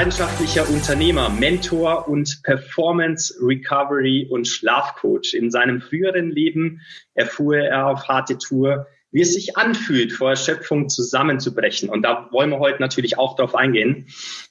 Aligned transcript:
Er 0.00 0.06
leidenschaftlicher 0.06 0.66
Unternehmer, 0.70 1.28
Mentor 1.28 2.08
und 2.08 2.42
Performance 2.42 3.34
Recovery 3.38 4.26
und 4.30 4.48
Schlafcoach. 4.48 5.34
In 5.34 5.50
seinem 5.50 5.82
früheren 5.82 6.30
Leben 6.30 6.80
erfuhr 7.12 7.58
er 7.58 7.86
auf 7.88 8.08
harte 8.08 8.38
Tour, 8.38 8.86
wie 9.12 9.20
es 9.20 9.34
sich 9.34 9.58
anfühlt, 9.58 10.14
vor 10.14 10.30
Erschöpfung 10.30 10.88
zusammenzubrechen. 10.88 11.90
Und 11.90 12.00
da 12.00 12.30
wollen 12.32 12.48
wir 12.48 12.60
heute 12.60 12.80
natürlich 12.80 13.18
auch 13.18 13.36
drauf 13.36 13.54
eingehen. 13.54 14.06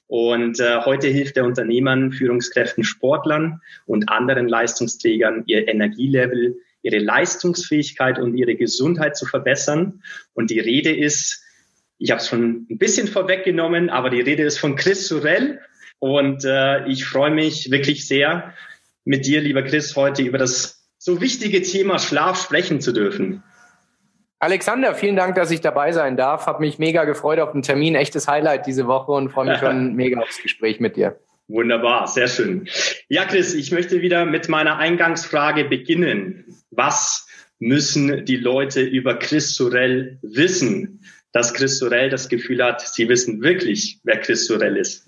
Und 0.06 0.60
äh, 0.60 0.82
heute 0.84 1.08
hilft 1.08 1.36
er 1.36 1.46
Unternehmern, 1.46 2.12
Führungskräften, 2.12 2.84
Sportlern 2.84 3.60
und 3.86 4.08
anderen 4.08 4.46
Leistungsträgern, 4.46 5.42
ihr 5.46 5.66
Energielevel, 5.66 6.58
ihre 6.82 6.98
Leistungsfähigkeit 6.98 8.20
und 8.20 8.36
ihre 8.36 8.54
Gesundheit 8.54 9.16
zu 9.16 9.26
verbessern. 9.26 10.04
Und 10.32 10.50
die 10.50 10.60
Rede 10.60 10.94
ist 10.94 11.42
ich 12.00 12.10
habe 12.10 12.20
es 12.20 12.28
schon 12.28 12.66
ein 12.70 12.78
bisschen 12.78 13.06
vorweggenommen, 13.06 13.90
aber 13.90 14.08
die 14.08 14.22
Rede 14.22 14.42
ist 14.42 14.58
von 14.58 14.74
Chris 14.74 15.06
Sorel. 15.06 15.60
Und 15.98 16.44
äh, 16.46 16.86
ich 16.86 17.04
freue 17.04 17.30
mich 17.30 17.70
wirklich 17.70 18.08
sehr, 18.08 18.54
mit 19.04 19.26
dir, 19.26 19.40
lieber 19.40 19.62
Chris, 19.62 19.96
heute 19.96 20.22
über 20.22 20.38
das 20.38 20.88
so 20.98 21.20
wichtige 21.20 21.62
Thema 21.62 21.98
Schlaf 21.98 22.42
sprechen 22.42 22.80
zu 22.80 22.92
dürfen. 22.92 23.42
Alexander, 24.38 24.94
vielen 24.94 25.16
Dank, 25.16 25.34
dass 25.34 25.50
ich 25.50 25.60
dabei 25.60 25.92
sein 25.92 26.16
darf. 26.16 26.46
Habe 26.46 26.60
mich 26.60 26.78
mega 26.78 27.04
gefreut 27.04 27.38
auf 27.38 27.52
den 27.52 27.62
Termin. 27.62 27.94
Echtes 27.94 28.26
Highlight 28.26 28.66
diese 28.66 28.86
Woche 28.86 29.12
und 29.12 29.30
freue 29.30 29.50
mich 29.50 29.58
schon 29.60 29.94
mega 29.94 30.20
aufs 30.20 30.42
Gespräch 30.42 30.80
mit 30.80 30.96
dir. 30.96 31.18
Wunderbar, 31.48 32.06
sehr 32.06 32.28
schön. 32.28 32.66
Ja, 33.08 33.24
Chris, 33.24 33.54
ich 33.54 33.72
möchte 33.72 34.00
wieder 34.00 34.24
mit 34.24 34.48
meiner 34.48 34.78
Eingangsfrage 34.78 35.64
beginnen. 35.64 36.44
Was 36.70 37.26
müssen 37.58 38.24
die 38.24 38.36
Leute 38.36 38.80
über 38.80 39.18
Chris 39.18 39.54
Sorel 39.54 40.18
wissen? 40.22 41.00
Dass 41.32 41.54
Chris 41.54 41.78
Sorel 41.78 42.10
das 42.10 42.28
Gefühl 42.28 42.62
hat, 42.62 42.80
sie 42.80 43.08
wissen 43.08 43.42
wirklich, 43.42 44.00
wer 44.04 44.20
Chris 44.20 44.46
Sorel 44.46 44.76
ist. 44.76 45.06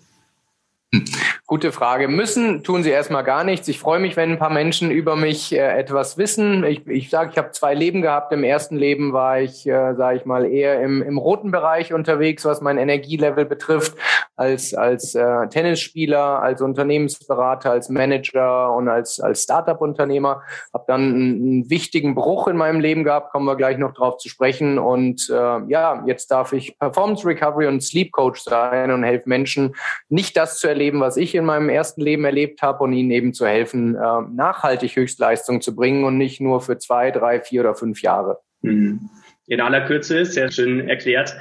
Gute 1.47 1.73
Frage. 1.73 2.07
Müssen 2.07 2.63
tun 2.63 2.83
sie 2.83 2.91
erstmal 2.91 3.25
gar 3.25 3.45
nichts. 3.45 3.67
Ich 3.67 3.79
freue 3.79 3.99
mich, 3.99 4.17
wenn 4.17 4.33
ein 4.33 4.39
paar 4.39 4.53
Menschen 4.53 4.91
über 4.91 5.17
mich 5.17 5.53
äh, 5.53 5.79
etwas 5.79 6.19
wissen. 6.19 6.65
Ich, 6.65 6.87
ich 6.87 7.09
sage, 7.09 7.31
ich 7.33 7.39
habe 7.39 7.51
zwei 7.53 7.75
Leben 7.75 8.03
gehabt. 8.03 8.31
Im 8.33 8.45
ersten 8.45 8.77
Leben 8.77 9.15
war 9.15 9.41
ich, 9.41 9.67
äh, 9.67 9.95
sage 9.95 10.19
ich 10.19 10.27
mal, 10.27 10.45
eher 10.45 10.83
im, 10.83 11.03
im 11.03 11.17
roten 11.17 11.51
Bereich 11.51 11.95
unterwegs, 11.95 12.45
was 12.45 12.61
mein 12.61 12.77
Energielevel 12.77 13.47
betrifft, 13.47 13.97
als, 14.43 14.75
als 14.75 15.15
äh, 15.15 15.49
Tennisspieler, 15.49 16.43
als 16.43 16.61
Unternehmensberater, 16.61 17.71
als 17.71 17.89
Manager 17.89 18.75
und 18.75 18.89
als, 18.89 19.21
als 19.21 19.45
Startup-Unternehmer. 19.45 20.43
Habe 20.75 20.85
dann 20.89 21.01
einen, 21.01 21.35
einen, 21.35 21.71
wichtigen 21.71 22.15
Bruch 22.15 22.49
in 22.49 22.57
meinem 22.57 22.81
Leben 22.81 23.05
gehabt, 23.05 23.31
kommen 23.31 23.47
wir 23.47 23.57
gleich 23.57 23.79
noch 23.79 23.95
drauf 23.95 24.19
zu 24.19 24.29
sprechen. 24.29 24.79
Und 24.79 25.29
äh, 25.31 25.35
ja, 25.69 26.03
jetzt 26.07 26.31
darf 26.31 26.53
ich 26.53 26.79
Performance 26.79 27.27
Recovery 27.27 27.69
und 27.69 27.83
Sleep 27.83 28.11
Coach 28.13 28.41
sein 28.41 28.91
und 28.91 29.05
helfe 29.05 29.29
Menschen, 29.29 29.75
nicht 30.09 30.37
das 30.37 30.59
zu 30.59 30.69
erleben, 30.69 31.01
was 31.01 31.17
ich 31.17 31.35
in 31.35 31.45
meinem 31.45 31.69
ersten 31.69 32.01
Leben 32.01 32.25
erlebt 32.25 32.63
habe 32.63 32.83
und 32.85 32.93
ihnen 32.93 33.11
eben 33.11 33.33
zu 33.33 33.47
helfen, 33.47 33.95
äh, 33.95 34.21
nachhaltig 34.33 34.97
Höchstleistung 34.97 35.61
zu 35.61 35.75
bringen 35.75 36.05
und 36.05 36.19
nicht 36.19 36.41
nur 36.41 36.61
für 36.61 36.79
zwei, 36.79 37.11
drei, 37.11 37.41
vier 37.41 37.61
oder 37.61 37.75
fünf 37.75 38.03
Jahre. 38.03 38.39
Mhm. 38.63 39.09
In 39.49 39.61
aller 39.61 39.81
Kürze, 39.83 40.25
sehr 40.25 40.51
schön 40.53 40.89
erklärt. 40.89 41.35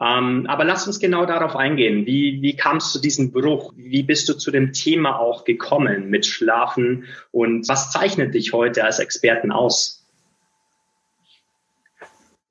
Ähm, 0.00 0.46
aber 0.46 0.64
lass 0.64 0.86
uns 0.86 1.00
genau 1.00 1.24
darauf 1.24 1.56
eingehen. 1.56 2.06
Wie, 2.06 2.42
wie 2.42 2.54
kamst 2.54 2.94
du 2.94 2.98
zu 2.98 3.02
diesem 3.02 3.32
Bruch? 3.32 3.72
Wie 3.76 4.02
bist 4.02 4.28
du 4.28 4.34
zu 4.34 4.50
dem 4.50 4.72
Thema 4.72 5.18
auch 5.18 5.44
gekommen 5.44 6.10
mit 6.10 6.26
Schlafen? 6.26 7.04
Und 7.32 7.68
was 7.68 7.90
zeichnet 7.90 8.34
dich 8.34 8.52
heute 8.52 8.84
als 8.84 8.98
Experten 8.98 9.52
aus? 9.52 10.05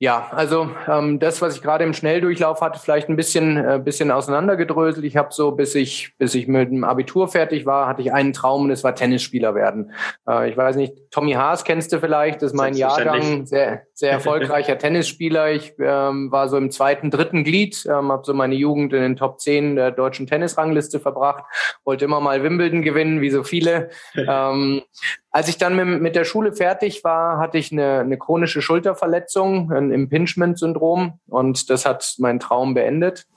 Ja, 0.06 0.28
also 0.30 0.70
ähm, 0.88 1.18
das, 1.18 1.42
was 1.42 1.56
ich 1.56 1.64
gerade 1.64 1.84
im 1.84 1.96
Schnelldurchlauf 1.96 2.62
hatte, 2.62 2.80
vielleicht 2.80 3.10
ein 3.10 3.16
bisschen, 3.16 3.58
äh, 3.58 3.82
bisschen 3.84 4.12
auseinandergedröselt. 4.12 5.04
Ich 5.04 5.18
habe 5.18 5.30
so, 5.32 5.54
bis 5.54 5.74
ich, 5.74 6.14
bis 6.20 6.36
ich 6.36 6.48
mit 6.48 6.70
dem 6.70 6.84
Abitur 6.84 7.28
fertig 7.28 7.66
war, 7.66 7.88
hatte 7.88 8.04
ich 8.04 8.14
einen 8.14 8.32
Traum 8.32 8.66
und 8.66 8.70
es 8.70 8.84
war 8.84 8.94
Tennisspieler 8.94 9.56
werden. 9.56 9.94
Äh, 10.30 10.52
ich 10.52 10.58
weiß 10.58 10.76
nicht, 10.76 10.94
Tommy 11.10 11.32
Haas 11.32 11.64
kennst 11.64 11.92
du 11.92 12.00
vielleicht, 12.00 12.44
das 12.44 12.52
ist 12.52 12.56
mein 12.56 12.76
Jahrgang, 12.76 13.48
sehr, 13.48 13.82
sehr 13.96 14.12
erfolgreicher 14.12 14.78
Tennisspieler. 14.78 15.52
Ich 15.54 15.74
ähm, 15.80 16.32
war 16.32 16.50
so 16.50 16.58
im 16.58 16.70
zweiten, 16.70 17.10
dritten 17.10 17.44
Glied, 17.44 17.84
ähm, 17.88 18.12
habe 18.12 18.22
so 18.26 18.36
meine 18.36 18.54
Jugend 18.54 18.94
in 18.94 19.02
den 19.02 19.16
Top 19.16 19.42
10 19.42 19.76
der 19.76 19.90
deutschen 19.90 20.28
Tennisrangliste 20.28 21.00
verbracht, 21.00 21.46
wollte 21.84 22.06
immer 22.06 22.20
mal 22.20 22.44
Wimbledon 22.44 22.84
gewinnen, 22.84 23.22
wie 23.22 23.32
so 23.32 23.42
viele. 23.42 23.90
ähm, 24.16 24.84
als 25.36 25.50
ich 25.50 25.58
dann 25.58 25.76
mit, 26.02 26.16
der 26.16 26.24
Schule 26.24 26.54
fertig 26.54 27.04
war, 27.04 27.40
hatte 27.40 27.58
ich 27.58 27.70
eine, 27.70 28.00
eine 28.00 28.18
chronische 28.18 28.62
Schulterverletzung, 28.62 29.70
ein 29.70 29.92
Impingement-Syndrom 29.92 31.20
und 31.28 31.70
das 31.70 31.86
hat 31.86 32.16
meinen 32.20 32.40
Traum 32.40 32.74
beendet. 32.74 33.28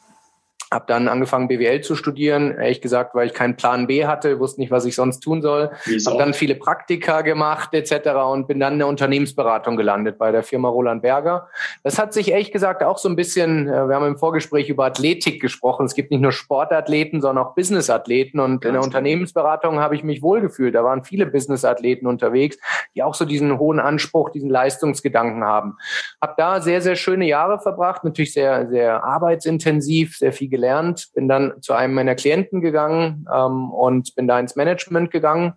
Hab 0.70 0.86
dann 0.86 1.08
angefangen, 1.08 1.48
BWL 1.48 1.80
zu 1.80 1.96
studieren, 1.96 2.50
ehrlich 2.50 2.82
gesagt, 2.82 3.14
weil 3.14 3.26
ich 3.26 3.32
keinen 3.32 3.56
Plan 3.56 3.86
B 3.86 4.04
hatte, 4.04 4.38
wusste 4.38 4.60
nicht, 4.60 4.70
was 4.70 4.84
ich 4.84 4.94
sonst 4.94 5.20
tun 5.20 5.40
soll. 5.40 5.70
Wieso? 5.86 6.10
Hab 6.10 6.18
dann 6.18 6.34
viele 6.34 6.56
Praktika 6.56 7.22
gemacht 7.22 7.72
etc. 7.72 8.10
und 8.30 8.48
bin 8.48 8.60
dann 8.60 8.74
in 8.74 8.78
der 8.80 8.88
Unternehmensberatung 8.88 9.78
gelandet 9.78 10.18
bei 10.18 10.30
der 10.30 10.42
Firma 10.42 10.68
Roland 10.68 11.00
Berger. 11.00 11.48
Das 11.84 11.98
hat 11.98 12.12
sich 12.12 12.30
ehrlich 12.30 12.52
gesagt 12.52 12.82
auch 12.82 12.98
so 12.98 13.08
ein 13.08 13.16
bisschen, 13.16 13.66
äh, 13.66 13.88
wir 13.88 13.94
haben 13.94 14.06
im 14.06 14.18
Vorgespräch 14.18 14.68
über 14.68 14.84
Athletik 14.84 15.40
gesprochen. 15.40 15.86
Es 15.86 15.94
gibt 15.94 16.10
nicht 16.10 16.20
nur 16.20 16.32
Sportathleten, 16.32 17.22
sondern 17.22 17.46
auch 17.46 17.54
Businessathleten. 17.54 18.38
Und 18.38 18.56
in 18.56 18.60
der 18.60 18.72
genau. 18.72 18.84
Unternehmensberatung 18.84 19.78
habe 19.78 19.94
ich 19.94 20.04
mich 20.04 20.20
wohlgefühlt. 20.20 20.74
Da 20.74 20.84
waren 20.84 21.02
viele 21.02 21.24
Businessathleten 21.24 22.06
unterwegs, 22.06 22.58
die 22.94 23.02
auch 23.02 23.14
so 23.14 23.24
diesen 23.24 23.58
hohen 23.58 23.80
Anspruch, 23.80 24.28
diesen 24.28 24.50
Leistungsgedanken 24.50 25.44
haben. 25.44 25.78
Hab 26.20 26.36
da 26.36 26.60
sehr, 26.60 26.82
sehr 26.82 26.96
schöne 26.96 27.26
Jahre 27.26 27.58
verbracht, 27.58 28.04
natürlich 28.04 28.34
sehr, 28.34 28.68
sehr 28.68 29.02
arbeitsintensiv, 29.02 30.18
sehr 30.18 30.34
viel 30.34 30.57
gelernt, 30.58 31.08
bin 31.14 31.28
dann 31.28 31.62
zu 31.62 31.72
einem 31.72 31.94
meiner 31.94 32.16
Klienten 32.16 32.60
gegangen 32.60 33.26
ähm, 33.32 33.70
und 33.70 34.14
bin 34.16 34.26
da 34.26 34.40
ins 34.40 34.56
Management 34.56 35.12
gegangen 35.12 35.54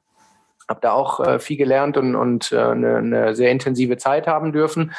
habe 0.72 0.80
da 0.82 0.94
auch 0.94 1.20
äh, 1.20 1.40
viel 1.40 1.58
gelernt 1.58 1.98
und, 1.98 2.16
und 2.16 2.52
äh, 2.52 2.58
eine, 2.58 2.98
eine 2.98 3.36
sehr 3.36 3.52
intensive 3.52 3.98
Zeit 3.98 4.26
haben 4.26 4.52
dürfen. 4.52 4.94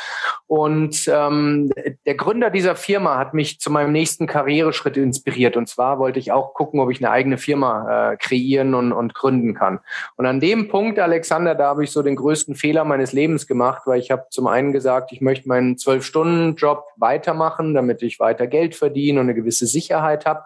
Und 0.47 1.11
ähm, 1.13 1.71
der 2.07 2.15
Gründer 2.15 2.51
dieser 2.51 2.77
Firma 2.77 3.19
hat 3.19 3.35
mich 3.35 3.59
zu 3.59 3.71
meinem 3.71 3.91
nächsten 3.91 4.27
Karriereschritt 4.27 4.97
inspiriert. 4.97 5.57
Und 5.57 5.69
zwar 5.69 5.99
wollte 5.99 6.19
ich 6.19 6.31
auch 6.31 6.55
gucken, 6.55 6.79
ob 6.79 6.91
ich 6.91 6.99
eine 7.01 7.11
eigene 7.11 7.39
Firma 7.39 8.13
äh, 8.13 8.17
kreieren 8.17 8.75
und, 8.75 8.93
und 8.93 9.15
gründen 9.15 9.55
kann. 9.55 9.81
Und 10.17 10.27
an 10.27 10.41
dem 10.41 10.69
Punkt, 10.69 10.99
Alexander, 10.99 11.55
da 11.55 11.69
habe 11.69 11.85
ich 11.85 11.91
so 11.91 12.03
den 12.03 12.17
größten 12.17 12.55
Fehler 12.55 12.85
meines 12.85 13.13
Lebens 13.13 13.47
gemacht, 13.47 13.83
weil 13.87 13.99
ich 13.99 14.11
habe 14.11 14.27
zum 14.31 14.47
einen 14.47 14.73
gesagt, 14.73 15.11
ich 15.13 15.23
möchte 15.23 15.49
meinen 15.49 15.79
Zwölf-Stunden-Job 15.79 16.85
weitermachen, 16.97 17.75
damit 17.75 18.03
ich 18.03 18.21
weiter 18.21 18.47
Geld 18.47 18.75
verdiene 18.75 19.21
und 19.21 19.27
eine 19.27 19.35
gewisse 19.35 19.67
Sicherheit 19.67 20.27
habe 20.27 20.43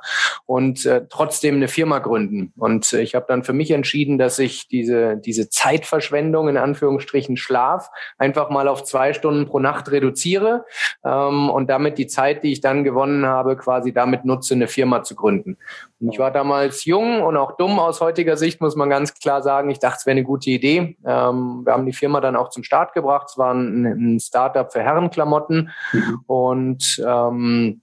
und 0.47 0.87
äh, 0.87 1.03
trotzdem 1.09 1.57
eine 1.57 1.69
Firma 1.69 1.99
gründen. 1.99 2.53
Und 2.57 2.93
äh, 2.93 3.01
ich 3.01 3.17
habe 3.17 3.27
dann 3.29 3.43
für 3.43 3.53
mich 3.53 3.73
entschieden, 3.73 4.19
dass 4.19 4.39
ich 4.39 4.69
diese 4.69 5.16
diese, 5.17 5.49
Zeitverschwendung 5.49 6.49
in 6.49 6.57
Anführungsstrichen 6.57 7.37
Schlaf 7.37 7.91
einfach 8.19 8.51
mal 8.51 8.69
auf 8.69 8.85
zwei 8.85 9.13
Stunden 9.13 9.47
pro 9.47 9.59
Nacht 9.59 9.91
reduziere 9.91 10.65
ähm, 11.05 11.51
und 11.51 11.69
damit 11.71 11.99
die 11.99 12.07
Zeit, 12.07 12.45
die 12.45 12.53
ich 12.53 12.61
dann 12.61 12.85
gewonnen 12.85 13.27
habe, 13.27 13.57
quasi 13.57 13.93
damit 13.93 14.25
nutze, 14.25 14.55
eine 14.55 14.69
Firma 14.69 15.03
zu 15.03 15.15
gründen. 15.15 15.57
Und 16.01 16.13
ich 16.13 16.19
war 16.19 16.31
damals 16.31 16.85
jung 16.85 17.23
und 17.23 17.37
auch 17.37 17.57
dumm 17.57 17.79
aus 17.79 18.01
heutiger 18.01 18.37
Sicht, 18.37 18.61
muss 18.61 18.77
man 18.77 18.91
ganz 18.91 19.15
klar 19.15 19.43
sagen. 19.43 19.71
Ich 19.71 19.79
dachte, 19.79 19.97
es 20.01 20.07
wäre 20.07 20.13
eine 20.13 20.25
gute 20.25 20.51
Idee. 20.51 20.97
Ähm, 21.07 21.63
wir 21.65 21.73
haben 21.73 21.87
die 21.87 21.93
Firma 21.93 22.21
dann 22.21 22.37
auch 22.37 22.51
zum 22.51 22.65
Start 22.65 22.93
gebracht. 22.93 23.29
Es 23.31 23.39
war 23.39 23.55
ein, 23.55 23.85
ein 23.87 24.21
Startup 24.21 24.71
für 24.71 24.83
Herrenklamotten 24.83 25.71
mhm. 25.93 26.21
und 26.27 27.03
ähm, 27.07 27.81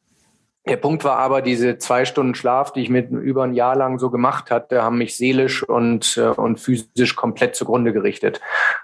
der 0.66 0.78
Punkt 0.78 1.04
war 1.04 1.18
aber, 1.18 1.42
diese 1.42 1.78
zwei 1.78 2.06
Stunden 2.06 2.36
Schlaf, 2.36 2.72
die 2.72 2.82
ich 2.82 2.90
mit 2.90 3.12
über 3.12 3.44
ein 3.44 3.54
Jahr 3.54 3.76
lang 3.76 4.00
so 4.00 4.10
gemacht 4.10 4.50
hatte, 4.50 4.82
haben 4.82 4.98
mich 4.98 5.18
seelisch 5.18 5.62
und, 5.62 6.18
äh, 6.18 6.28
und 6.28 6.60
physisch 6.60 7.16
komplett 7.16 7.56
zugrunde 7.56 7.92
gerichtet. 7.92 8.40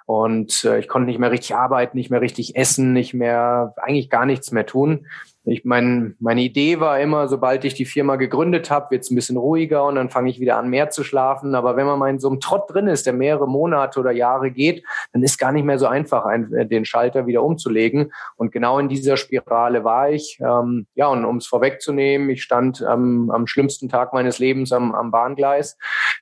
Und 0.06 0.66
äh, 0.66 0.80
ich 0.80 0.90
konnte 0.90 1.08
nicht 1.08 1.20
mehr 1.20 1.32
richtig 1.32 1.56
arbeiten, 1.56 1.98
nicht 1.98 2.10
mehr 2.10 2.22
richtig 2.22 2.58
essen, 2.58 2.92
nicht 2.92 3.14
mehr, 3.14 3.74
eigentlich 3.78 4.10
gar 4.10 4.26
nichts 4.26 4.52
mehr 4.52 4.66
tun. 4.66 5.08
Ich 5.50 5.66
mein, 5.66 6.16
meine 6.20 6.42
Idee 6.42 6.80
war 6.80 7.00
immer, 7.00 7.28
sobald 7.28 7.66
ich 7.66 7.74
die 7.74 7.86
Firma 7.86 8.16
gegründet 8.16 8.70
habe, 8.70 8.92
wird 8.92 9.04
es 9.04 9.12
ein 9.12 9.16
bisschen 9.16 9.38
ruhiger 9.38 9.86
und 9.86 9.96
dann 9.96 10.10
fange 10.10 10.30
ich 10.30 10.40
wieder 10.40 10.58
an, 10.58 10.70
mehr 10.70 10.90
zu 10.90 11.04
schlafen. 11.04 11.56
Aber 11.56 11.76
wenn 11.76 11.86
man 11.86 12.00
mal 12.00 12.10
in 12.10 12.20
so 12.20 12.30
einem 12.30 12.40
Trott 12.40 12.74
drin 12.74 12.88
ist, 12.88 13.06
der 13.06 13.14
mehrere 13.14 13.48
Monate 13.48 14.00
oder 14.00 14.12
Jahre 14.12 14.52
geht, 14.52 14.84
dann 15.12 15.24
ist 15.24 15.38
gar 15.40 15.52
nicht 15.52 15.66
mehr 15.66 15.80
so 15.80 15.88
einfach, 15.88 16.26
ein, 16.26 16.54
äh, 16.54 16.66
den 16.68 16.86
Schalter 16.86 17.26
wieder 17.26 17.44
umzulegen. 17.44 18.12
Und 18.36 18.52
genau 18.52 18.80
in 18.80 18.90
dieser 18.90 19.18
Spirale 19.18 19.84
war 19.84 20.10
ich. 20.10 20.40
Ähm, 20.40 20.88
ja, 20.96 21.08
und 21.08 21.26
um 21.26 21.38
es 21.38 21.48
vorwegzunehmen, 21.48 22.30
ich 22.30 22.44
stand 22.44 22.84
am, 22.84 23.30
am 23.32 23.48
schlimmsten 23.48 23.90
Tag 23.90 24.14
meines 24.14 24.40
Lebens 24.40 24.72
am, 24.72 24.94
am 24.94 25.12
Bahngleis. 25.12 25.78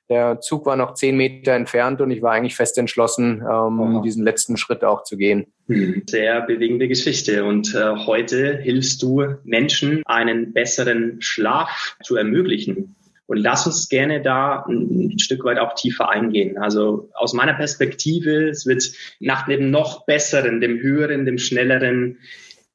Der 0.08 0.40
Zug 0.40 0.64
war 0.66 0.76
noch 0.76 0.94
zehn 0.94 1.16
Meter 1.16 1.52
entfernt 1.52 2.00
und 2.00 2.10
ich 2.10 2.22
war 2.22 2.32
eigentlich 2.32 2.56
fest 2.56 2.78
entschlossen, 2.78 3.42
ähm, 3.42 3.96
oh. 3.96 4.00
diesen 4.00 4.24
letzten 4.24 4.56
Schritt 4.56 4.84
auch 4.84 5.02
zu 5.02 5.16
gehen. 5.16 5.52
Hm, 5.68 6.04
sehr 6.08 6.40
bewegende 6.42 6.88
Geschichte. 6.88 7.44
Und 7.44 7.74
äh, 7.74 7.94
heute 8.06 8.56
hilfst 8.56 9.02
du 9.02 9.36
Menschen, 9.44 10.02
einen 10.06 10.54
besseren 10.54 11.20
Schlaf 11.20 11.96
zu 12.02 12.16
ermöglichen. 12.16 12.96
Und 13.26 13.36
lass 13.36 13.66
uns 13.66 13.90
gerne 13.90 14.22
da 14.22 14.64
ein 14.66 15.18
Stück 15.18 15.44
weit 15.44 15.58
auch 15.58 15.74
tiefer 15.74 16.08
eingehen. 16.08 16.56
Also 16.56 17.10
aus 17.12 17.34
meiner 17.34 17.52
Perspektive, 17.52 18.48
es 18.48 18.64
wird 18.64 18.90
nach 19.20 19.44
dem 19.44 19.70
noch 19.70 20.06
besseren, 20.06 20.62
dem 20.62 20.78
höheren, 20.80 21.26
dem 21.26 21.36
schnelleren 21.36 22.18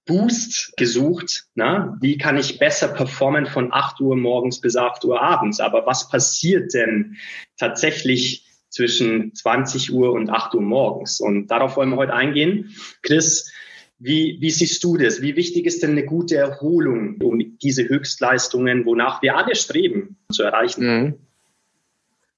Boost 0.05 0.73
gesucht. 0.77 1.45
Na? 1.55 1.97
Wie 1.99 2.19
kann 2.19 2.37
ich 2.37 2.59
besser 2.59 2.89
performen 2.89 3.47
von 3.47 3.73
8 3.73 3.99
Uhr 4.01 4.15
morgens 4.15 4.61
bis 4.61 4.75
8 4.75 5.03
Uhr 5.05 5.19
abends? 5.19 5.59
Aber 5.59 5.87
was 5.87 6.09
passiert 6.09 6.75
denn 6.75 7.15
tatsächlich 7.57 8.45
zwischen 8.73 9.33
20 9.35 9.93
Uhr 9.93 10.11
und 10.11 10.29
8 10.29 10.55
Uhr 10.55 10.61
morgens? 10.61 11.21
Und 11.21 11.47
darauf 11.47 11.77
wollen 11.77 11.89
wir 11.89 11.97
heute 11.97 12.13
eingehen. 12.13 12.75
Chris, 13.01 13.51
wie, 13.99 14.37
wie 14.41 14.51
siehst 14.51 14.83
du 14.83 14.97
das? 14.97 15.21
Wie 15.21 15.35
wichtig 15.35 15.65
ist 15.65 15.83
denn 15.83 15.91
eine 15.91 16.05
gute 16.05 16.35
Erholung, 16.35 17.21
um 17.21 17.57
diese 17.59 17.87
Höchstleistungen, 17.87 18.85
wonach 18.85 19.21
wir 19.21 19.37
alle 19.37 19.55
streben, 19.55 20.17
zu 20.31 20.43
erreichen? 20.43 20.85
Mhm. 20.85 21.13